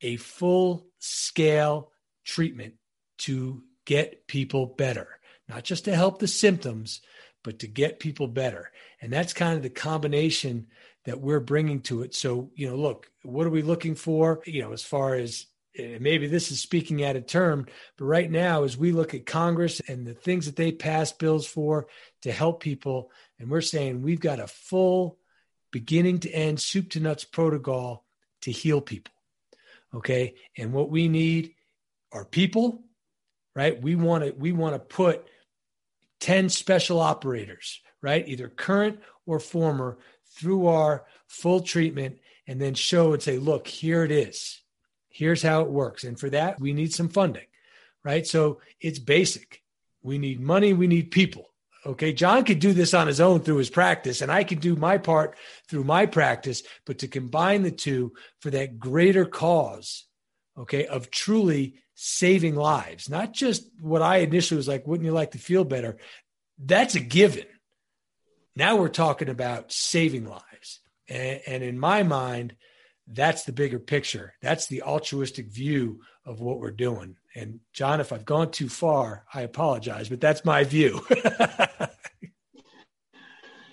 [0.00, 1.90] a full scale
[2.24, 2.74] treatment
[3.18, 7.00] to get people better, not just to help the symptoms,
[7.42, 8.70] but to get people better.
[9.00, 10.68] And that's kind of the combination
[11.04, 12.14] that we're bringing to it.
[12.14, 14.40] So, you know, look, what are we looking for?
[14.46, 17.66] You know, as far as maybe this is speaking out of term,
[17.98, 21.46] but right now, as we look at Congress and the things that they pass bills
[21.46, 21.88] for
[22.22, 25.18] to help people, and we're saying we've got a full
[25.70, 28.06] beginning to end soup to nuts protocol
[28.42, 29.12] to heal people.
[29.92, 30.36] Okay.
[30.56, 31.54] And what we need
[32.14, 32.82] are people,
[33.54, 33.80] right?
[33.80, 35.26] We want to, we want to put
[36.20, 38.26] 10 special operators, right?
[38.26, 39.98] Either current or former
[40.36, 44.62] through our full treatment and then show and say, look, here it is
[45.14, 46.02] Here's how it works.
[46.02, 47.46] And for that, we need some funding,
[48.02, 48.26] right?
[48.26, 49.62] So it's basic.
[50.02, 51.50] We need money, we need people.
[51.86, 52.12] Okay.
[52.12, 54.98] John could do this on his own through his practice, and I could do my
[54.98, 55.36] part
[55.68, 60.04] through my practice, but to combine the two for that greater cause,
[60.58, 65.30] okay, of truly saving lives, not just what I initially was like, wouldn't you like
[65.30, 65.96] to feel better?
[66.58, 67.46] That's a given.
[68.54, 70.80] Now we're talking about saving lives.
[71.08, 72.56] And, and in my mind,
[73.08, 74.34] that's the bigger picture.
[74.42, 77.16] That's the altruistic view of what we're doing.
[77.34, 81.00] And John, if I've gone too far, I apologize, but that's my view.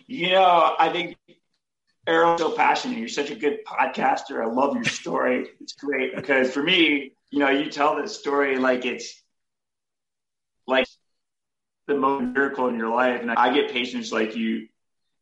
[0.07, 1.17] you know, I think
[2.07, 2.97] Errol's so passionate.
[2.97, 4.41] You're such a good podcaster.
[4.41, 5.47] I love your story.
[5.59, 9.21] It's great because for me, you know, you tell this story like it's
[10.67, 10.85] like
[11.87, 13.21] the most miracle in your life.
[13.21, 14.67] And I get patients like you,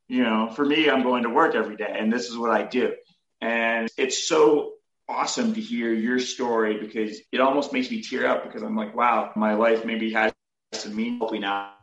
[0.07, 2.63] you know, for me, I'm going to work every day and this is what I
[2.63, 2.93] do.
[3.41, 4.73] And it's so
[5.07, 8.95] awesome to hear your story because it almost makes me tear up because I'm like,
[8.95, 10.33] wow, my life maybe has
[10.73, 11.73] some meaning now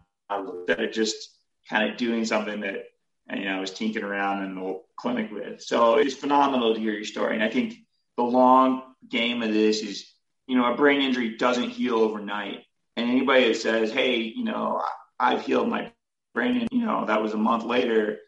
[0.66, 1.16] that of just
[1.68, 2.84] kind of doing something that
[3.32, 5.62] you know I was tinkering around in the clinic with.
[5.62, 7.34] So it's phenomenal to hear your story.
[7.34, 7.74] And I think
[8.16, 10.06] the long game of this is,
[10.46, 12.64] you know, a brain injury doesn't heal overnight.
[12.96, 14.82] And anybody that says, hey, you know,
[15.18, 15.92] I've healed my
[16.34, 18.18] brain, and you know, that was a month later,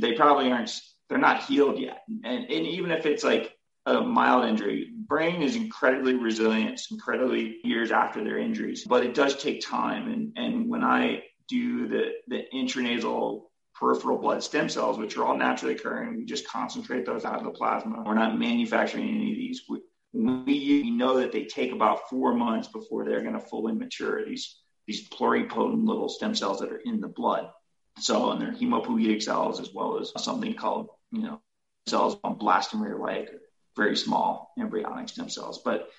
[0.00, 0.70] they probably aren't
[1.08, 2.02] they're not healed yet.
[2.24, 7.90] And, and even if it's like a mild injury, brain is incredibly resilient, incredibly years
[7.90, 10.10] after their injuries, but it does take time.
[10.12, 15.36] And, and when I do the, the intranasal peripheral blood stem cells, which are all
[15.36, 18.02] naturally occurring, we just concentrate those out of the plasma.
[18.04, 19.62] We're not manufacturing any of these.
[19.68, 19.80] We,
[20.12, 24.58] we know that they take about four months before they're going to fully mature these
[24.86, 27.50] these pluripotent little stem cells that are in the blood.
[27.98, 31.42] So, and they're hematopoietic cells as well as something called you know,
[31.86, 33.30] cells on blastomere like
[33.76, 35.60] very small embryonic stem cells.
[35.62, 35.90] But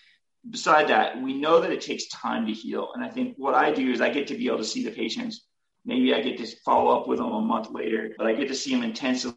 [0.49, 2.89] beside that, we know that it takes time to heal.
[2.95, 4.91] And I think what I do is I get to be able to see the
[4.91, 5.45] patients.
[5.85, 8.55] Maybe I get to follow up with them a month later, but I get to
[8.55, 9.35] see them intensively.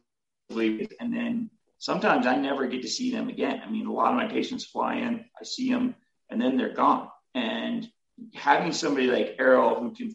[0.50, 1.50] And then
[1.82, 3.60] sometimes I never get to see them again.
[3.66, 5.96] I mean, a lot of my patients fly in, I see them,
[6.30, 7.08] and then they're gone.
[7.34, 7.90] And
[8.34, 10.14] having somebody like Errol who can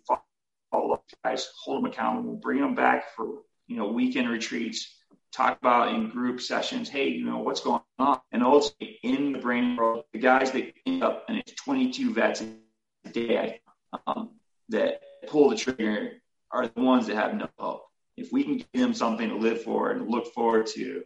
[0.71, 4.95] follow up guys, hold them accountable, bring them back for, you know, weekend retreats,
[5.33, 8.21] talk about in group sessions, hey, you know, what's going on?
[8.31, 8.71] And also
[9.03, 13.59] in the brain world, the guys that end up, and it's 22 vets a day
[14.07, 14.29] um,
[14.69, 16.13] that pull the trigger
[16.49, 17.83] are the ones that have no hope.
[18.15, 21.03] If we can give them something to live for and look forward to,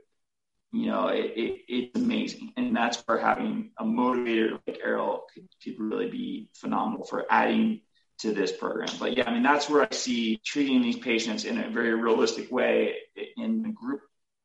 [0.71, 2.53] you know, it, it, it's amazing.
[2.57, 7.81] And that's where having a motivator like Errol could, could really be phenomenal for adding
[8.19, 8.89] to this program.
[8.99, 12.51] But yeah, I mean, that's where I see treating these patients in a very realistic
[12.51, 12.95] way
[13.35, 14.01] in group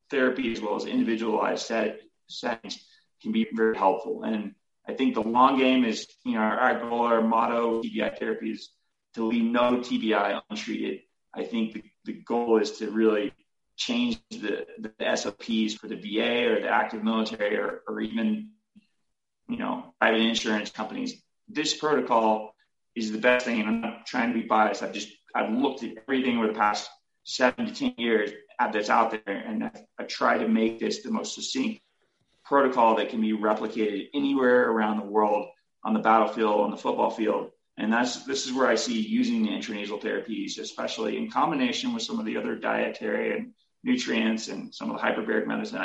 [0.09, 2.83] therapy as well as individualized set, settings
[3.21, 4.23] can be very helpful.
[4.23, 4.55] And
[4.87, 8.51] I think the long game is, you know, our, our goal, our motto, TBI therapy
[8.51, 8.69] is
[9.15, 11.01] to leave no TBI untreated.
[11.33, 13.33] I think the, the goal is to really
[13.77, 18.49] change the, the SOPs for the VA or the active military or, or even
[19.47, 21.21] you know, private insurance companies.
[21.47, 22.53] This protocol
[22.95, 23.61] is the best thing.
[23.61, 24.83] And I'm not trying to be biased.
[24.83, 26.89] I've just, I've looked at everything over the past
[27.23, 29.35] seven to 10 years that's out there.
[29.35, 31.81] And I, try to make this the most succinct
[32.43, 35.49] protocol that can be replicated anywhere around the world
[35.83, 37.51] on the battlefield, on the football field.
[37.77, 42.03] And that's this is where I see using the intranasal therapies, especially in combination with
[42.03, 43.53] some of the other dietary and
[43.87, 45.81] nutrients and some of the hyperbaric medicine.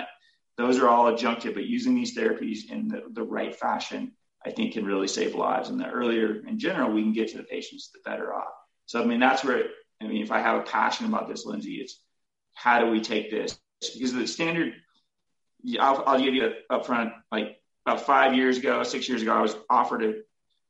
[0.58, 4.12] Those are all adjunctive, but using these therapies in the, the right fashion,
[4.44, 5.70] I think can really save lives.
[5.70, 8.52] And the earlier in general we can get to the patients, the better off.
[8.86, 9.64] So I mean that's where
[10.02, 12.02] I mean if I have a passion about this, Lindsay, it's
[12.54, 13.58] how do we take this?
[13.80, 14.74] Because the standard
[15.80, 19.40] I'll, I'll give you up front, like about five years ago, six years ago, I
[19.40, 20.14] was offered a,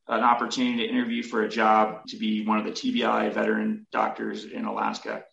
[0.07, 4.45] an opportunity to interview for a job to be one of the TBI veteran doctors
[4.45, 5.23] in Alaska.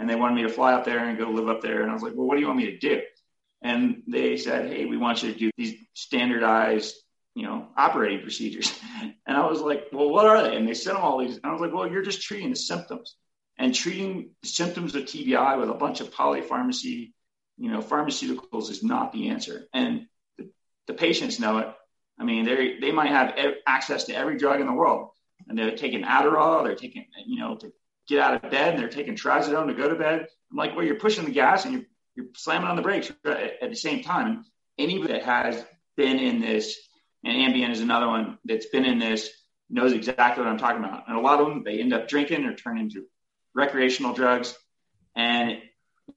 [0.00, 1.82] And they wanted me to fly up there and go live up there.
[1.82, 3.02] And I was like, well, what do you want me to do?
[3.62, 6.96] And they said, hey, we want you to do these standardized,
[7.36, 8.76] you know, operating procedures.
[9.26, 10.56] And I was like, well, what are they?
[10.56, 11.36] And they sent them all these.
[11.36, 13.14] And I was like, well, you're just treating the symptoms.
[13.56, 17.12] And treating symptoms of TBI with a bunch of polypharmacy
[17.60, 19.68] you know, pharmaceuticals is not the answer.
[19.74, 20.06] And
[20.38, 20.50] the,
[20.86, 21.68] the patients know it.
[22.18, 23.34] I mean, they they might have
[23.66, 25.10] access to every drug in the world,
[25.46, 27.72] and they're taking Adderall, they're taking, you know, to
[28.10, 30.26] get out of bed, and they're taking trazodone to go to bed.
[30.50, 31.84] I'm like, well, you're pushing the gas and you're
[32.16, 34.44] you're slamming on the brakes at, the same time.
[34.76, 35.64] Anybody that has
[35.96, 36.76] been in this,
[37.24, 39.30] and Ambien is another one that's been in this,
[39.68, 41.04] knows exactly what I'm talking about.
[41.06, 43.06] And a lot of them, they end up drinking or turn into
[43.54, 44.56] recreational drugs.
[45.14, 45.58] And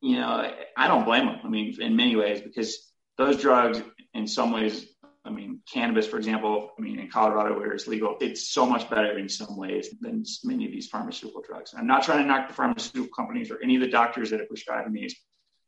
[0.02, 1.40] you know, I don't blame them.
[1.44, 3.82] I mean, in many ways, because those drugs,
[4.14, 4.86] in some ways,
[5.26, 8.90] I mean, cannabis, for example, I mean, in Colorado where it's legal, it's so much
[8.90, 11.74] better in some ways than many of these pharmaceutical drugs.
[11.78, 14.46] I'm not trying to knock the pharmaceutical companies or any of the doctors that are
[14.46, 15.16] prescribing these.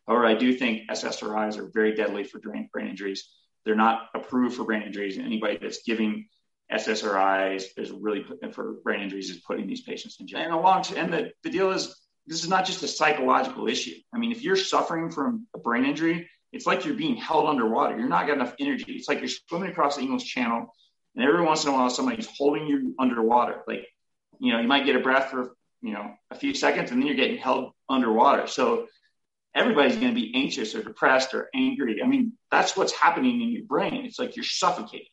[0.07, 3.29] However, I do think SSRIs are very deadly for brain brain injuries.
[3.63, 5.17] They're not approved for brain injuries.
[5.17, 6.27] and Anybody that's giving
[6.71, 10.41] SSRIs is really for brain injuries is putting these patients in jail.
[10.41, 11.95] And along, and the, the deal is
[12.27, 13.95] this is not just a psychological issue.
[14.13, 17.97] I mean, if you're suffering from a brain injury, it's like you're being held underwater.
[17.97, 18.93] You're not got enough energy.
[18.93, 20.73] It's like you're swimming across the English Channel,
[21.15, 23.61] and every once in a while, somebody's holding you underwater.
[23.67, 23.85] Like,
[24.39, 27.07] you know, you might get a breath for you know a few seconds, and then
[27.07, 28.47] you're getting held underwater.
[28.47, 28.87] So
[29.53, 32.01] everybody's going to be anxious or depressed or angry.
[32.01, 34.05] I mean, that's what's happening in your brain.
[34.05, 35.07] It's like you're suffocating.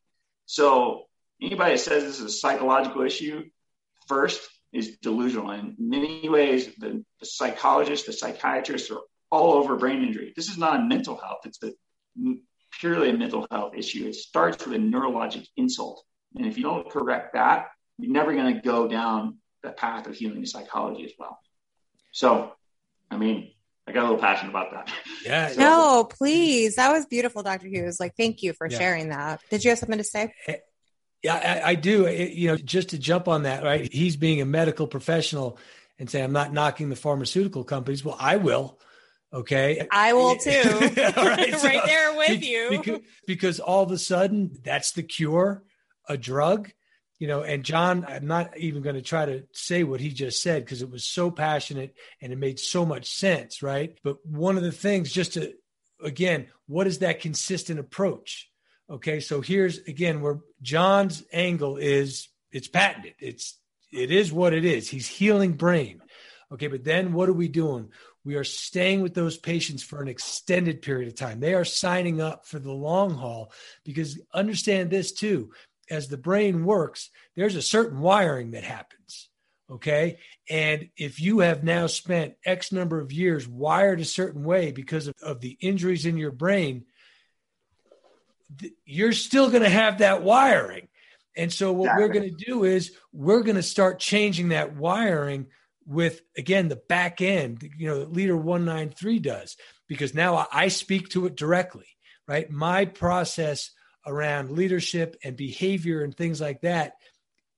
[0.46, 1.06] So
[1.40, 3.44] anybody that says this is a psychological issue,
[4.06, 4.40] first,
[4.72, 5.50] is delusional.
[5.50, 9.00] In many ways, the, the psychologists, the psychiatrists are
[9.32, 10.32] all over brain injury.
[10.36, 11.72] This is not a mental health, it's a,
[12.78, 14.06] purely a mental health issue.
[14.06, 16.04] It starts with a neurologic insult.
[16.36, 17.68] And if you don't correct that,
[17.98, 21.38] you're never going to go down the path of healing psychology as well.
[22.12, 22.52] So,
[23.10, 23.50] I mean,
[23.86, 24.92] I got a little passionate about that.
[25.24, 25.48] Yeah.
[25.52, 26.76] So, no, please.
[26.76, 27.68] That was beautiful, Dr.
[27.68, 27.98] Hughes.
[27.98, 28.78] Like, thank you for yeah.
[28.78, 29.40] sharing that.
[29.50, 30.34] Did you have something to say?
[30.46, 30.56] Eh,
[31.22, 32.06] yeah, I, I do.
[32.06, 33.92] It, you know, just to jump on that, right?
[33.92, 35.58] He's being a medical professional
[35.98, 38.04] and say, I'm not knocking the pharmaceutical companies.
[38.04, 38.78] Well, I will.
[39.32, 39.86] Okay.
[39.90, 40.50] I will too.
[40.50, 42.68] right, right so, there with be, you.
[42.70, 45.62] Because, because all of a sudden, that's the cure,
[46.08, 46.70] a drug.
[47.18, 50.42] You know, and John, I'm not even going to try to say what he just
[50.42, 53.96] said because it was so passionate and it made so much sense, right?
[54.02, 55.54] But one of the things, just to,
[56.02, 58.50] again, what is that consistent approach?
[58.90, 63.14] Okay, so here's again where John's angle is it's patented.
[63.20, 63.58] It's
[63.92, 64.88] it is what it is.
[64.88, 66.02] He's healing brain.
[66.52, 67.88] Okay, but then what are we doing?
[68.24, 71.40] We are staying with those patients for an extended period of time.
[71.40, 73.52] They are signing up for the long haul
[73.84, 75.50] because understand this too.
[75.90, 79.28] As the brain works, there's a certain wiring that happens.
[79.70, 80.18] Okay.
[80.48, 85.08] And if you have now spent X number of years wired a certain way because
[85.08, 86.84] of, of the injuries in your brain,
[88.84, 90.88] you're still going to have that wiring.
[91.36, 92.04] And so what exactly.
[92.04, 95.46] we're going to do is we're going to start changing that wiring
[95.86, 99.56] with again the back end, you know, leader 193 does
[99.88, 101.86] because now I speak to it directly,
[102.26, 102.50] right?
[102.50, 103.70] My process
[104.06, 106.94] around leadership and behavior and things like that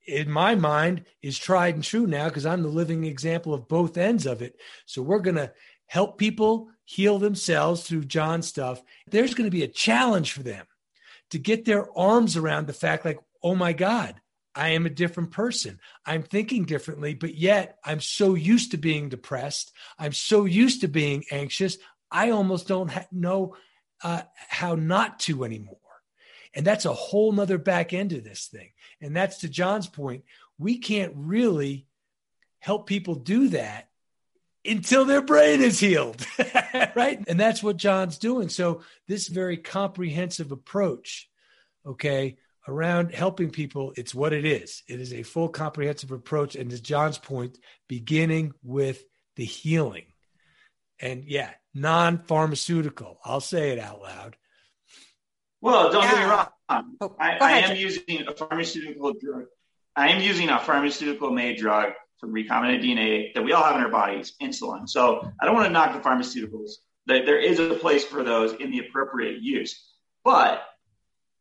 [0.06, 3.96] in my mind is tried and true now because I'm the living example of both
[3.96, 4.56] ends of it.
[4.86, 5.52] So we're going to
[5.86, 8.82] help people heal themselves through John stuff.
[9.10, 10.66] There's going to be a challenge for them
[11.30, 14.20] to get their arms around the fact like, oh my God,
[14.54, 15.80] I am a different person.
[16.06, 19.72] I'm thinking differently, but yet I'm so used to being depressed.
[19.98, 21.78] I'm so used to being anxious.
[22.10, 23.56] I almost don't ha- know
[24.02, 25.78] uh, how not to anymore.
[26.54, 28.70] And that's a whole nother back end of this thing.
[29.00, 30.24] And that's to John's point.
[30.58, 31.86] We can't really
[32.60, 33.88] help people do that
[34.64, 36.24] until their brain is healed.
[36.94, 37.22] right.
[37.26, 38.48] And that's what John's doing.
[38.48, 41.28] So, this very comprehensive approach,
[41.84, 42.36] okay,
[42.66, 44.82] around helping people, it's what it is.
[44.88, 46.56] It is a full comprehensive approach.
[46.56, 47.58] And to John's point,
[47.88, 49.04] beginning with
[49.36, 50.06] the healing.
[51.00, 53.18] And yeah, non pharmaceutical.
[53.24, 54.36] I'll say it out loud.
[55.60, 56.10] Well, don't yeah.
[56.10, 56.48] get me wrong.
[57.00, 59.44] Oh, I, I am using a pharmaceutical drug.
[59.96, 63.82] I am using a pharmaceutical made drug from recombinant DNA that we all have in
[63.82, 64.88] our bodies, insulin.
[64.88, 66.72] So I don't want to knock the pharmaceuticals.
[67.06, 69.84] There is a place for those in the appropriate use.
[70.24, 70.73] But it, it,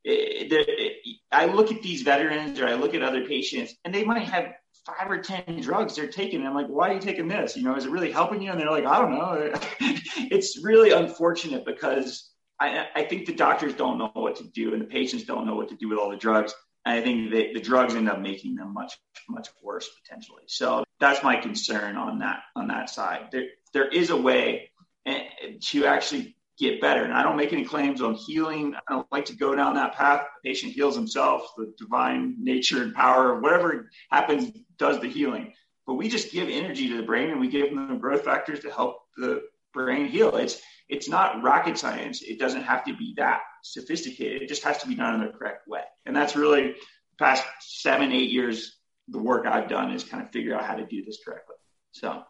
[0.06, 4.54] I look at these veterans or I look at other patients and they might have
[4.86, 6.39] five or 10 drugs they're taking.
[6.39, 7.56] And I'm like, why are you taking this?
[7.56, 8.51] You know, is it really helping you?
[8.51, 9.51] And they're like, I don't know.
[9.80, 14.82] it's really unfortunate because I, I, think the doctors don't know what to do and
[14.82, 16.54] the patients don't know what to do with all the drugs.
[16.86, 18.93] And I think the drugs end up making them much,
[19.30, 20.43] much worse potentially.
[20.47, 23.30] So that's my concern on that, on that side.
[23.32, 24.70] There, there is a way
[25.06, 25.24] eh,
[25.62, 27.04] to actually get better.
[27.04, 28.76] And I don't make any claims on healing.
[28.76, 30.26] I don't like to go down that path.
[30.43, 35.54] The patient heals himself, the divine nature and power, of whatever happens, does the healing.
[35.86, 38.60] But we just give energy to the brain and we give them the growth factors
[38.62, 39.41] to help the
[39.74, 40.36] brain heal.
[40.38, 42.22] It's it's not rocket science.
[42.22, 44.41] It doesn't have to be that sophisticated.
[44.41, 45.82] It just has to be done in the correct way.
[46.06, 46.76] And that's really
[47.18, 48.78] past seven, eight years,
[49.08, 51.56] the work I've done is kind of figure out how to do this correctly.
[51.91, 52.24] So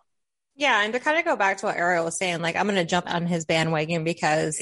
[0.55, 2.75] yeah, and to kind of go back to what Errol was saying, like I'm going
[2.75, 4.61] to jump on his bandwagon because,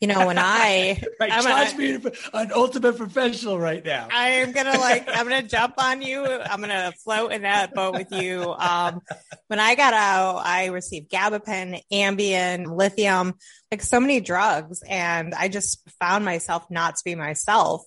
[0.00, 2.04] you know, when I right, I'm being
[2.34, 4.08] an ultimate professional right now.
[4.12, 6.24] I am gonna like I'm gonna jump on you.
[6.24, 8.52] I'm gonna float in that boat with you.
[8.52, 9.02] Um,
[9.46, 13.34] when I got out, I received gabapentin, Ambien, lithium,
[13.70, 17.82] like so many drugs, and I just found myself not to be myself.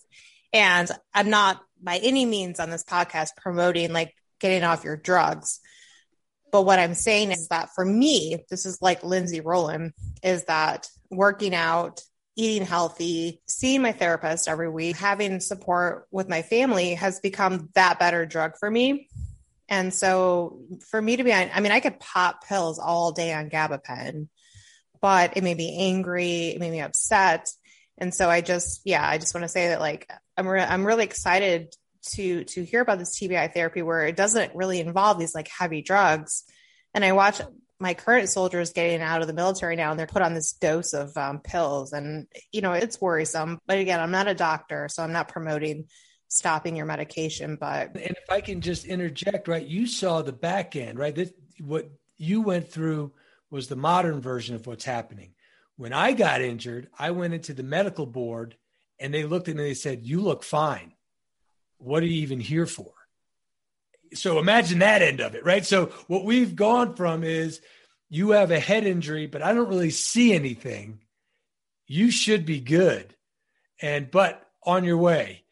[0.53, 5.59] And I'm not by any means on this podcast promoting like getting off your drugs
[6.53, 10.87] but what I'm saying is that for me, this is like Lindsay Rowland, is that
[11.09, 12.01] working out,
[12.35, 17.97] eating healthy, seeing my therapist every week, having support with my family has become that
[17.97, 19.09] better drug for me.
[19.67, 20.59] And so
[20.91, 24.27] for me to be on, I mean, I could pop pills all day on gabapentin,
[25.01, 27.49] but it made me angry, it made me upset.
[27.97, 30.85] And so I just, yeah, I just want to say that like I'm re- I'm
[30.85, 31.73] really excited
[32.11, 35.81] to to hear about this TBI therapy where it doesn't really involve these like heavy
[35.81, 36.43] drugs.
[36.93, 37.41] And I watch
[37.79, 40.93] my current soldiers getting out of the military now and they're put on this dose
[40.93, 41.93] of um, pills.
[41.93, 43.59] And you know it's worrisome.
[43.67, 45.85] But again i'm not a doctor so i'm not promoting
[46.27, 50.75] stopping your medication but and if i can just interject right you saw the back
[50.75, 51.13] end right?
[51.13, 53.13] This, what you went through
[53.51, 55.35] was the modern version of what's happening.
[55.75, 58.55] When i got injured i went into the medical board
[58.99, 60.93] and they looked at me and they said you look fine
[61.83, 62.91] what are you even here for?
[64.13, 65.65] So imagine that end of it, right?
[65.65, 67.61] So what we've gone from is
[68.09, 70.99] you have a head injury, but I don't really see anything.
[71.87, 73.15] You should be good.
[73.81, 75.43] And, but on your way,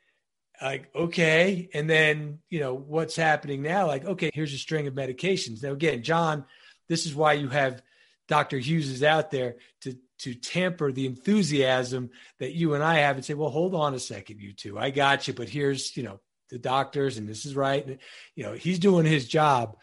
[0.62, 1.70] like, okay.
[1.74, 3.88] And then, you know, what's happening now?
[3.88, 5.64] Like, okay, here's a string of medications.
[5.64, 6.46] Now, again, John,
[6.88, 7.82] this is why you have
[8.28, 8.60] Dr.
[8.60, 12.10] Hughes is out there to to tamper the enthusiasm
[12.40, 14.92] that you and I have and say, well, hold on a second, you two, I
[14.92, 16.20] got you, but here's, you know,
[16.50, 17.86] the doctors and this is right.
[17.86, 17.98] And,
[18.36, 19.78] You know, he's doing his job,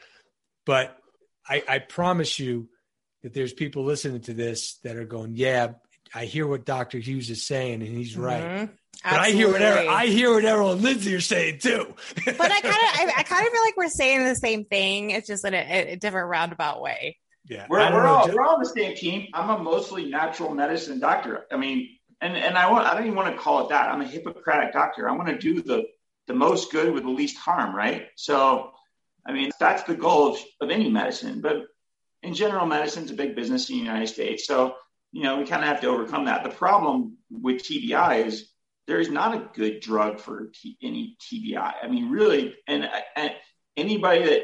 [0.65, 0.97] but
[1.49, 2.69] I, I promise you
[3.23, 5.73] that there's people listening to this that are going, yeah,
[6.15, 6.99] I hear what Dr.
[6.99, 8.43] Hughes is saying and he's right.
[8.43, 8.73] Mm-hmm.
[9.05, 11.95] But I hear what Errol, I hear what Errol and Lindsay are saying too.
[12.25, 15.11] but I kind of, I, I, kind of feel like we're saying the same thing.
[15.11, 17.17] It's just in a, a different roundabout way.
[17.49, 19.29] Yeah, we're, we're all we're all on the same team.
[19.33, 21.47] I'm a mostly natural medicine doctor.
[21.51, 21.89] I mean,
[22.21, 23.89] and and I want I don't even want to call it that.
[23.89, 25.09] I'm a Hippocratic doctor.
[25.09, 25.85] I want to do the
[26.29, 28.09] the most good with the least harm, right?
[28.15, 28.71] So,
[29.27, 31.41] I mean, that's the goal of, of any medicine.
[31.41, 31.67] But
[32.23, 34.47] in general, medicine is a big business in the United States.
[34.47, 34.75] So,
[35.11, 36.45] you know, we kind of have to overcome that.
[36.45, 38.51] The problem with TBI is
[38.87, 41.75] there is not a good drug for T- any TBI.
[41.83, 43.33] I mean, really, and, and
[43.77, 44.43] anybody that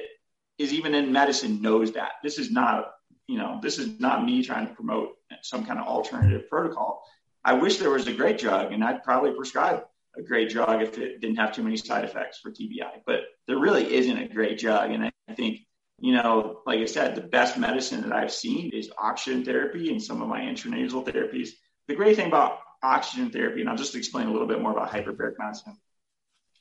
[0.57, 2.93] is even in medicine knows that this is not
[3.29, 5.11] you know this is not me trying to promote
[5.43, 7.03] some kind of alternative protocol.
[7.45, 9.85] I wish there was a great drug and i'd probably prescribe
[10.16, 13.59] a great drug if it didn't have too many side effects for tbi but there
[13.59, 15.61] really isn't a great drug and i think
[16.01, 20.03] you know like i said the best medicine that i've seen is oxygen therapy and
[20.03, 21.51] some of my intranasal therapies.
[21.89, 24.91] The great thing about oxygen therapy and i'll just explain a little bit more about
[24.91, 25.77] hyperbaric medicine.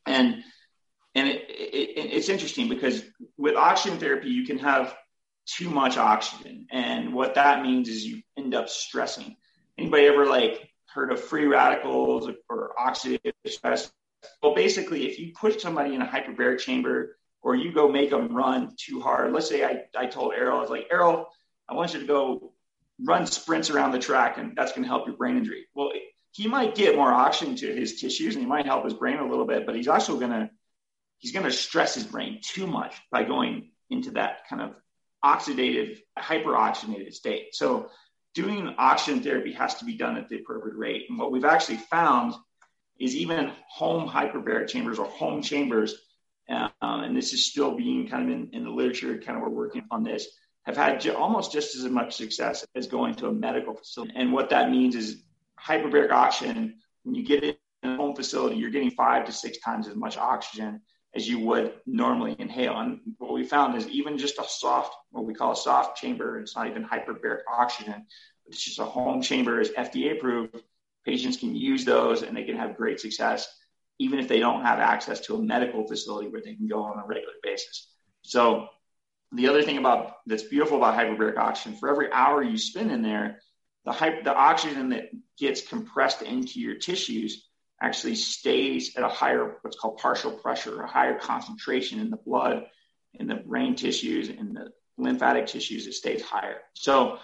[0.06, 0.44] And
[1.16, 3.04] and it, it, it's interesting because
[3.38, 4.96] with oxygen therapy, you can have
[5.46, 6.68] too much oxygen.
[6.72, 9.36] And what that means is you end up stressing.
[9.78, 13.92] Anybody ever like heard of free radicals or oxidative stress?
[14.42, 18.34] Well, basically, if you put somebody in a hyperbaric chamber or you go make them
[18.34, 21.28] run too hard, let's say I, I told Errol, I was like, Errol,
[21.68, 22.54] I want you to go
[23.02, 25.66] run sprints around the track and that's going to help your brain injury.
[25.74, 25.92] Well,
[26.32, 29.28] he might get more oxygen to his tissues and he might help his brain a
[29.28, 30.50] little bit, but he's also going to
[31.20, 34.76] he's going to stress his brain too much by going into that kind of
[35.24, 37.56] oxidative, hyperoxygenated state.
[37.56, 37.90] So
[38.34, 41.06] doing oxygen therapy has to be done at the appropriate rate.
[41.10, 42.34] And what we've actually found
[43.00, 45.96] is even home hyperbaric chambers or home chambers,
[46.50, 49.50] uh, and this is still being kind of in, in, the literature, kind of we're
[49.50, 50.28] working on this,
[50.64, 54.14] have had j- almost just as much success as going to a medical facility.
[54.16, 55.24] And what that means is
[55.60, 59.58] hyperbaric oxygen, when you get it in a home facility, you're getting five to six
[59.60, 60.82] times as much oxygen
[61.16, 62.78] as you would normally inhale.
[62.80, 66.40] And what we found is even just a soft, what we call a soft chamber,
[66.40, 68.06] it's not even hyperbaric oxygen,
[68.44, 70.56] but it's just a home chamber is FDA approved.
[71.06, 73.48] Patients can use those and they can have great success,
[74.00, 76.98] even if they don't have access to a medical facility where they can go on
[76.98, 77.90] a regular basis.
[78.24, 78.70] So
[79.34, 83.02] the other thing about that's beautiful about hyperbaric oxygen, for every hour you spend in
[83.02, 83.40] there,
[83.86, 83.92] the,
[84.24, 87.50] the oxygen that gets compressed into your tissues
[87.84, 92.66] actually stays at a higher, what's called partial pressure, a higher concentration in the blood,
[93.16, 96.58] in the brain tissues, in the lymphatic tissues, it stays higher.
[96.74, 97.20] So,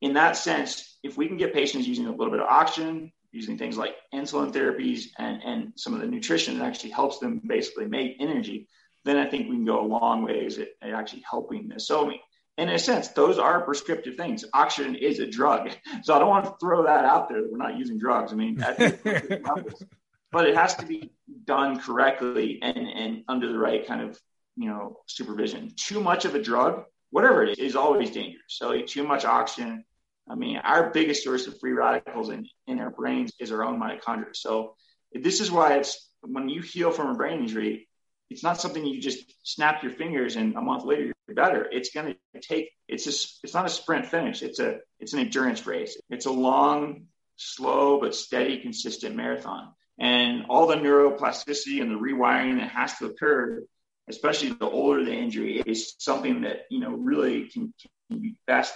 [0.00, 3.58] in that sense, if we can get patients using a little bit of oxygen, using
[3.58, 7.86] things like insulin therapies and, and some of the nutrition that actually helps them basically
[7.86, 8.68] make energy,
[9.04, 11.86] then I think we can go a long ways at, at actually helping this.
[11.86, 12.10] So,
[12.58, 14.44] in a sense, those are prescriptive things.
[14.52, 15.70] Oxygen is a drug.
[16.02, 18.32] So I don't want to throw that out there that we're not using drugs.
[18.32, 18.56] I mean,
[20.32, 21.10] but it has to be
[21.44, 24.18] done correctly and, and under the right kind of,
[24.56, 25.72] you know, supervision.
[25.76, 28.44] Too much of a drug, whatever it is, is always dangerous.
[28.48, 29.84] So too much oxygen.
[30.30, 33.80] I mean, our biggest source of free radicals in, in our brains is our own
[33.80, 34.34] mitochondria.
[34.34, 34.76] So
[35.12, 37.87] this is why it's when you heal from a brain injury,
[38.30, 41.66] it's not something you just snap your fingers and a month later you're better.
[41.70, 42.70] It's going to take.
[42.86, 43.40] It's just.
[43.42, 44.42] It's not a sprint finish.
[44.42, 44.78] It's a.
[45.00, 46.00] It's an endurance race.
[46.10, 47.06] It's a long,
[47.36, 49.72] slow but steady, consistent marathon.
[49.98, 53.64] And all the neuroplasticity and the rewiring that has to occur,
[54.08, 57.72] especially the older the injury, is something that you know really can,
[58.10, 58.74] can be best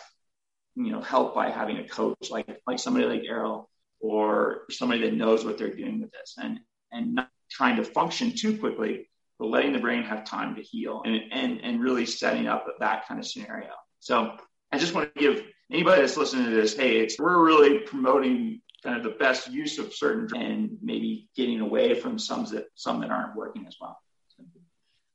[0.74, 3.68] you know helped by having a coach like like somebody like Errol
[4.00, 8.34] or somebody that knows what they're doing with this and and not trying to function
[8.34, 9.09] too quickly
[9.43, 13.09] but letting the brain have time to heal and, and, and really setting up that
[13.09, 13.70] kind of scenario.
[13.99, 14.36] So
[14.70, 18.61] I just want to give anybody that's listening to this, hey, it's we're really promoting
[18.84, 23.01] kind of the best use of certain and maybe getting away from some that some
[23.01, 23.99] that aren't working as well.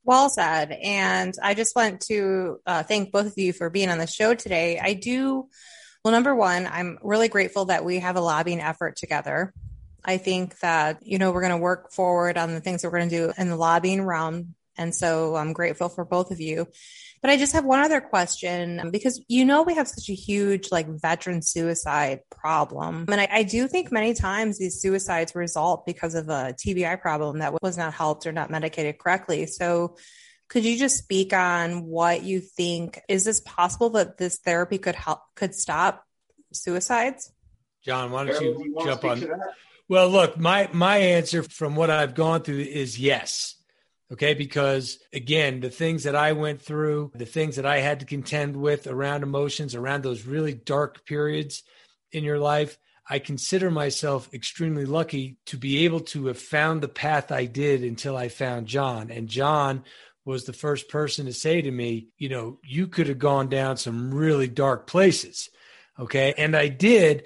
[0.04, 0.74] Well said.
[0.74, 4.36] And I just want to uh, thank both of you for being on the show
[4.36, 4.78] today.
[4.78, 5.48] I do,
[6.04, 9.54] well, number one, I'm really grateful that we have a lobbying effort together.
[10.04, 13.00] I think that, you know, we're going to work forward on the things that we're
[13.00, 14.56] going to do in the lobbying realm.
[14.78, 16.68] And so I'm grateful for both of you.
[17.22, 20.72] But I just have one other question because you know we have such a huge
[20.72, 23.06] like veteran suicide problem.
[23.10, 27.40] And I, I, do think many times these suicides result because of a TBI problem
[27.40, 29.48] that was not helped or not medicated correctly.
[29.48, 29.98] So
[30.48, 34.96] could you just speak on what you think is this possible that this therapy could
[34.96, 36.06] help could stop
[36.54, 37.32] suicides?
[37.84, 39.26] John, why don't you, you jump on?
[39.90, 43.56] Well, look, my my answer from what I've gone through is yes.
[44.12, 48.06] Okay, because again, the things that I went through, the things that I had to
[48.06, 51.64] contend with around emotions, around those really dark periods
[52.14, 52.78] in your life,
[53.10, 57.84] I consider myself extremely lucky to be able to have found the path I did
[57.84, 59.12] until I found John.
[59.12, 59.84] And John
[60.26, 63.78] was the first person to say to me, you know, you could have gone down
[63.78, 65.50] some really dark places.
[65.98, 66.34] Okay.
[66.38, 67.24] And I did,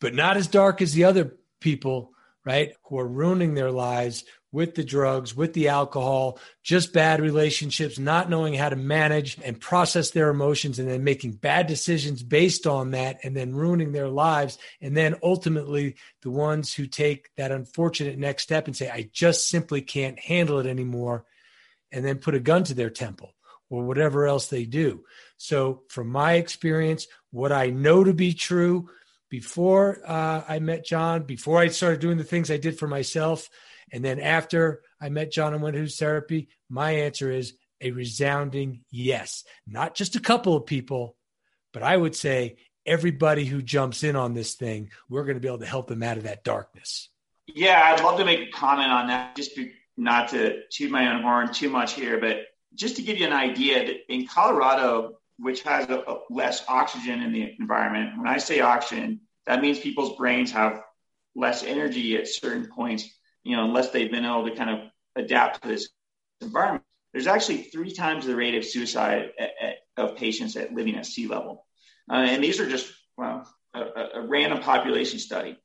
[0.00, 2.12] but not as dark as the other people,
[2.44, 7.98] right, who are ruining their lives with the drugs, with the alcohol, just bad relationships,
[7.98, 12.66] not knowing how to manage and process their emotions, and then making bad decisions based
[12.66, 14.58] on that, and then ruining their lives.
[14.82, 19.48] And then ultimately, the ones who take that unfortunate next step and say, I just
[19.48, 21.24] simply can't handle it anymore,
[21.90, 23.34] and then put a gun to their temple
[23.70, 25.02] or whatever else they do.
[25.38, 28.90] So, from my experience, what I know to be true,
[29.34, 33.50] before uh, I met John, before I started doing the things I did for myself,
[33.90, 38.84] and then after I met John and went to therapy, my answer is a resounding
[38.92, 39.42] yes.
[39.66, 41.16] Not just a couple of people,
[41.72, 45.48] but I would say everybody who jumps in on this thing, we're going to be
[45.48, 47.08] able to help them out of that darkness.
[47.48, 51.12] Yeah, I'd love to make a comment on that, just to, not to toot my
[51.12, 52.36] own horn too much here, but
[52.72, 57.22] just to give you an idea that in Colorado, which has a, a less oxygen
[57.22, 58.18] in the environment.
[58.18, 60.80] When I say oxygen, that means people's brains have
[61.34, 63.08] less energy at certain points,
[63.42, 65.88] you know, unless they've been able to kind of adapt to this
[66.40, 66.84] environment.
[67.12, 71.06] There's actually three times the rate of suicide at, at, of patients at living at
[71.06, 71.66] sea level.
[72.10, 73.80] Uh, and these are just, well, a,
[74.14, 75.56] a, random population study.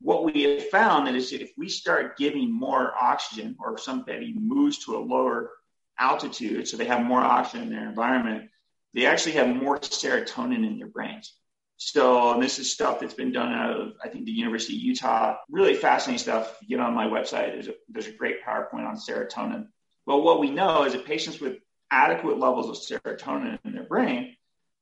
[0.00, 4.34] what we have found that is that if we start giving more oxygen or somebody
[4.38, 5.50] moves to a lower
[5.98, 8.50] altitude, so they have more oxygen in their environment,
[8.96, 11.36] they actually have more serotonin in their brains.
[11.76, 15.36] So this is stuff that's been done out of, I think, the University of Utah.
[15.50, 16.58] Really fascinating stuff.
[16.66, 19.66] Get on my website, there's a, there's a great PowerPoint on serotonin.
[20.06, 21.58] Well, what we know is that patients with
[21.90, 24.34] adequate levels of serotonin in their brain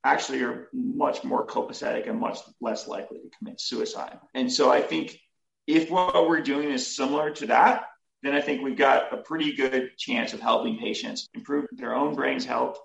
[0.04, 4.20] actually are much more copacetic and much less likely to commit suicide.
[4.34, 5.18] And so I think
[5.66, 7.86] if what we're doing is similar to that,
[8.22, 12.14] then I think we've got a pretty good chance of helping patients improve their own
[12.14, 12.78] brain's health,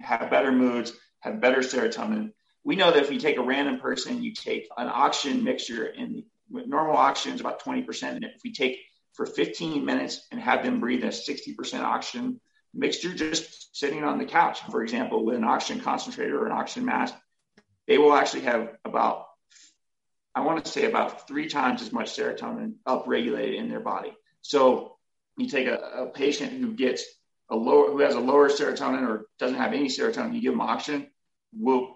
[0.00, 2.32] have better moods, have better serotonin.
[2.64, 6.22] We know that if you take a random person, you take an oxygen mixture, and
[6.50, 8.02] normal oxygen is about 20%.
[8.02, 8.78] And if we take
[9.14, 12.40] for 15 minutes and have them breathe a 60% oxygen
[12.74, 16.84] mixture just sitting on the couch, for example, with an oxygen concentrator or an oxygen
[16.84, 17.14] mask,
[17.86, 19.26] they will actually have about,
[20.34, 24.12] I want to say about three times as much serotonin upregulated in their body.
[24.42, 24.96] So
[25.36, 27.04] you take a, a patient who gets
[27.50, 30.60] a lower, who has a lower serotonin or doesn't have any serotonin, you give them
[30.60, 31.08] oxygen,
[31.52, 31.94] will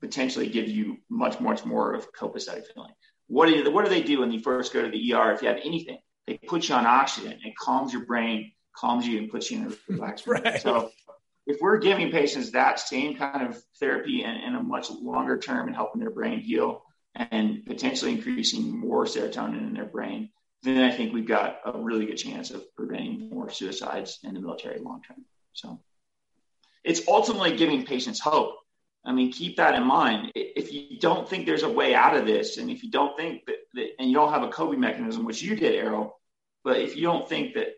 [0.00, 2.92] potentially give you much, much more of a copacetic feeling.
[3.28, 5.42] What do, you, what do they do when you first go to the ER if
[5.42, 5.98] you have anything?
[6.26, 7.38] They put you on oxygen.
[7.44, 10.60] It calms your brain calms you and puts you in a relaxed right.
[10.60, 10.90] So
[11.46, 15.66] if we're giving patients that same kind of therapy and, and a much longer term
[15.66, 16.82] and helping their brain heal
[17.14, 20.30] and potentially increasing more serotonin in their brain,
[20.62, 24.40] then I think we've got a really good chance of preventing more suicides in the
[24.40, 25.24] military long term.
[25.52, 25.80] So
[26.84, 28.56] it's ultimately giving patients hope.
[29.04, 30.32] I mean, keep that in mind.
[30.34, 33.46] If you don't think there's a way out of this, and if you don't think
[33.46, 36.20] that, that and you don't have a coping mechanism, which you did, Errol,
[36.62, 37.68] but if you don't think that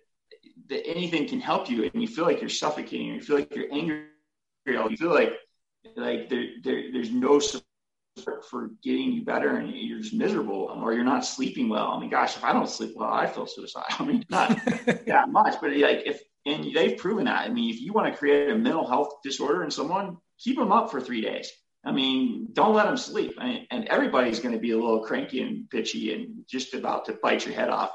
[0.68, 3.54] that anything can help you and you feel like you're suffocating or you feel like
[3.54, 4.06] you're angry
[4.66, 5.32] you feel like
[5.96, 7.64] like there, there there's no support
[8.48, 11.88] for getting you better and you're just miserable or you're not sleeping well.
[11.88, 13.86] I mean, gosh, if I don't sleep well, I feel suicidal.
[13.98, 14.48] I mean, not
[15.06, 17.48] that much, but like if and they've proven that.
[17.48, 20.72] I mean, if you want to create a mental health disorder in someone, keep them
[20.72, 21.50] up for three days.
[21.84, 23.34] I mean, don't let them sleep.
[23.38, 27.04] I mean, and everybody's going to be a little cranky and bitchy and just about
[27.06, 27.92] to bite your head off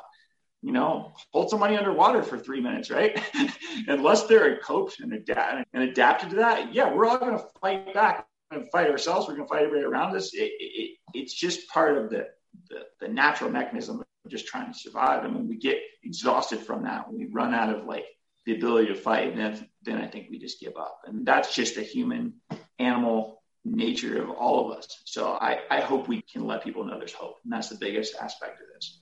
[0.63, 3.22] you know, hold somebody underwater for three minutes, right?
[3.88, 7.45] Unless they're a coach and, adapt- and adapted to that, yeah, we're all going to
[7.61, 9.27] fight back and fight ourselves.
[9.27, 10.33] We're going to fight everybody around us.
[10.33, 12.27] It, it, it's just part of the,
[12.69, 15.23] the, the natural mechanism of just trying to survive.
[15.23, 18.05] And when we get exhausted from that, when we run out of like
[18.45, 21.01] the ability to fight, and then then I think we just give up.
[21.05, 22.33] And that's just a human
[22.79, 24.87] animal nature of all of us.
[25.05, 27.37] So I, I hope we can let people know there's hope.
[27.43, 29.01] And that's the biggest aspect of this.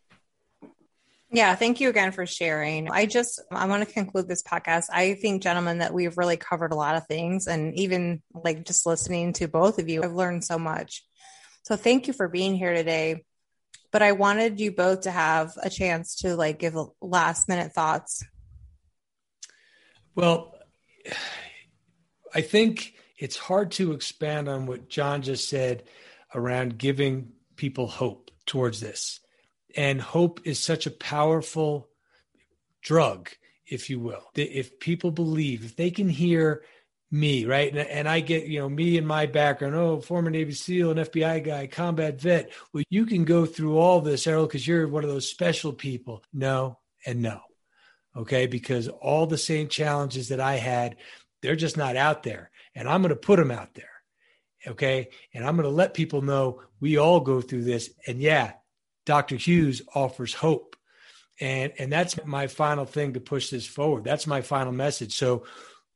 [1.35, 2.89] Yeah, thank you again for sharing.
[2.89, 4.85] I just I want to conclude this podcast.
[4.89, 8.85] I think, gentlemen, that we've really covered a lot of things, and even like just
[8.85, 11.03] listening to both of you, I've learned so much.
[11.63, 13.25] So thank you for being here today.
[13.91, 18.23] But I wanted you both to have a chance to like give last minute thoughts.
[20.15, 20.55] Well,
[22.33, 25.83] I think it's hard to expand on what John just said
[26.33, 29.19] around giving people hope towards this
[29.75, 31.89] and hope is such a powerful
[32.81, 33.29] drug,
[33.67, 34.23] if you will.
[34.35, 36.63] If people believe, if they can hear
[37.11, 37.69] me, right?
[37.69, 40.97] And, and, I get, you know, me and my background, oh, former Navy SEAL, an
[40.97, 42.51] FBI guy, combat vet.
[42.73, 46.23] Well, you can go through all this, Errol, because you're one of those special people.
[46.33, 47.41] No, and no.
[48.15, 48.47] Okay.
[48.47, 50.97] Because all the same challenges that I had,
[51.41, 52.49] they're just not out there.
[52.73, 53.89] And I'm going to put them out there.
[54.67, 55.09] Okay.
[55.33, 57.89] And I'm going to let people know we all go through this.
[58.07, 58.53] And yeah,
[59.05, 59.35] Dr.
[59.35, 60.75] Hughes offers hope.
[61.39, 64.03] And, and that's my final thing to push this forward.
[64.03, 65.17] That's my final message.
[65.17, 65.45] So,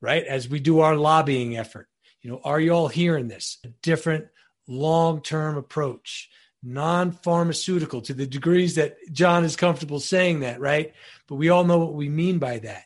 [0.02, 1.88] right, as we do our lobbying effort,
[2.22, 3.58] you know, are you all hearing this?
[3.64, 4.28] A different
[4.68, 6.30] long term approach,
[6.62, 10.94] non pharmaceutical to the degrees that John is comfortable saying that, right?
[11.28, 12.84] But we all know what we mean by that.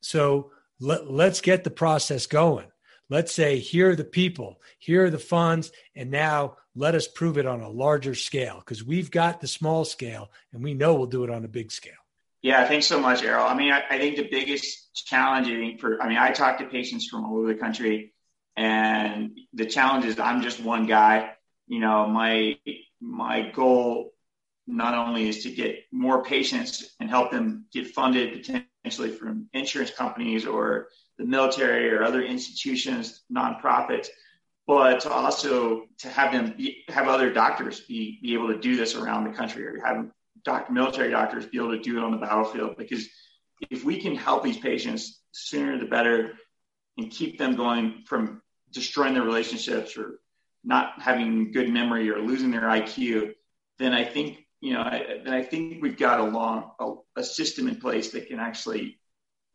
[0.00, 2.68] So let, let's get the process going.
[3.10, 7.38] Let's say, here are the people, here are the funds, and now let us prove
[7.38, 11.06] it on a larger scale because we've got the small scale and we know we'll
[11.06, 11.94] do it on a big scale.
[12.42, 13.46] Yeah, thanks so much, Errol.
[13.46, 16.58] I mean, I, I think the biggest challenge, I think, for, I mean, I talk
[16.58, 18.14] to patients from all over the country,
[18.56, 21.32] and the challenge is I'm just one guy.
[21.66, 22.56] You know, my
[23.00, 24.12] my goal
[24.66, 29.90] not only is to get more patients and help them get funded potentially from insurance
[29.90, 34.08] companies or the military or other institutions, nonprofits,
[34.70, 38.76] but to also to have them be, have other doctors be, be able to do
[38.76, 40.06] this around the country or have
[40.44, 42.76] doctor, military doctors be able to do it on the battlefield.
[42.76, 43.08] Because
[43.68, 46.34] if we can help these patients sooner the better
[46.96, 50.20] and keep them going from destroying their relationships or
[50.62, 53.32] not having good memory or losing their IQ,
[53.80, 57.66] then I think you know, I, I think we've got a long a, a system
[57.66, 59.00] in place that can actually,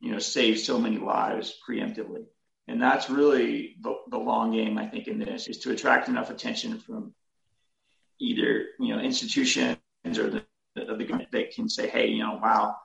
[0.02, 2.26] you know, save so many lives preemptively.
[2.68, 6.30] And that's really the, the long game, I think, in this is to attract enough
[6.30, 7.14] attention from
[8.20, 10.44] either, you know, institutions or the,
[10.76, 12.76] the, the government that can say, hey, you know, wow,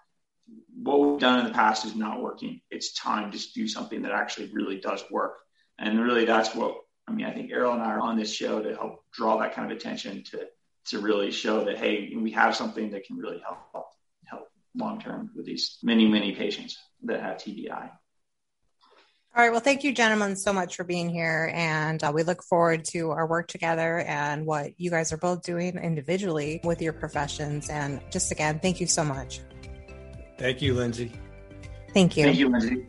[0.83, 2.61] what we've done in the past is not working.
[2.71, 5.39] It's time to do something that actually really does work.
[5.79, 6.77] And really, that's what
[7.09, 7.27] I mean.
[7.27, 9.77] I think Errol and I are on this show to help draw that kind of
[9.77, 10.47] attention to
[10.87, 13.59] to really show that hey, we have something that can really help
[14.27, 17.91] help long term with these many many patients that have TBI.
[19.37, 19.53] All right.
[19.53, 21.53] Well, thank you, gentlemen, so much for being here.
[21.55, 25.43] And uh, we look forward to our work together and what you guys are both
[25.43, 27.71] doing individually with your professions.
[27.71, 29.41] And just again, thank you so much.
[30.37, 31.13] Thank you, Lindsay.
[31.95, 32.25] Thank you.
[32.25, 32.87] Thank you, Lindsay.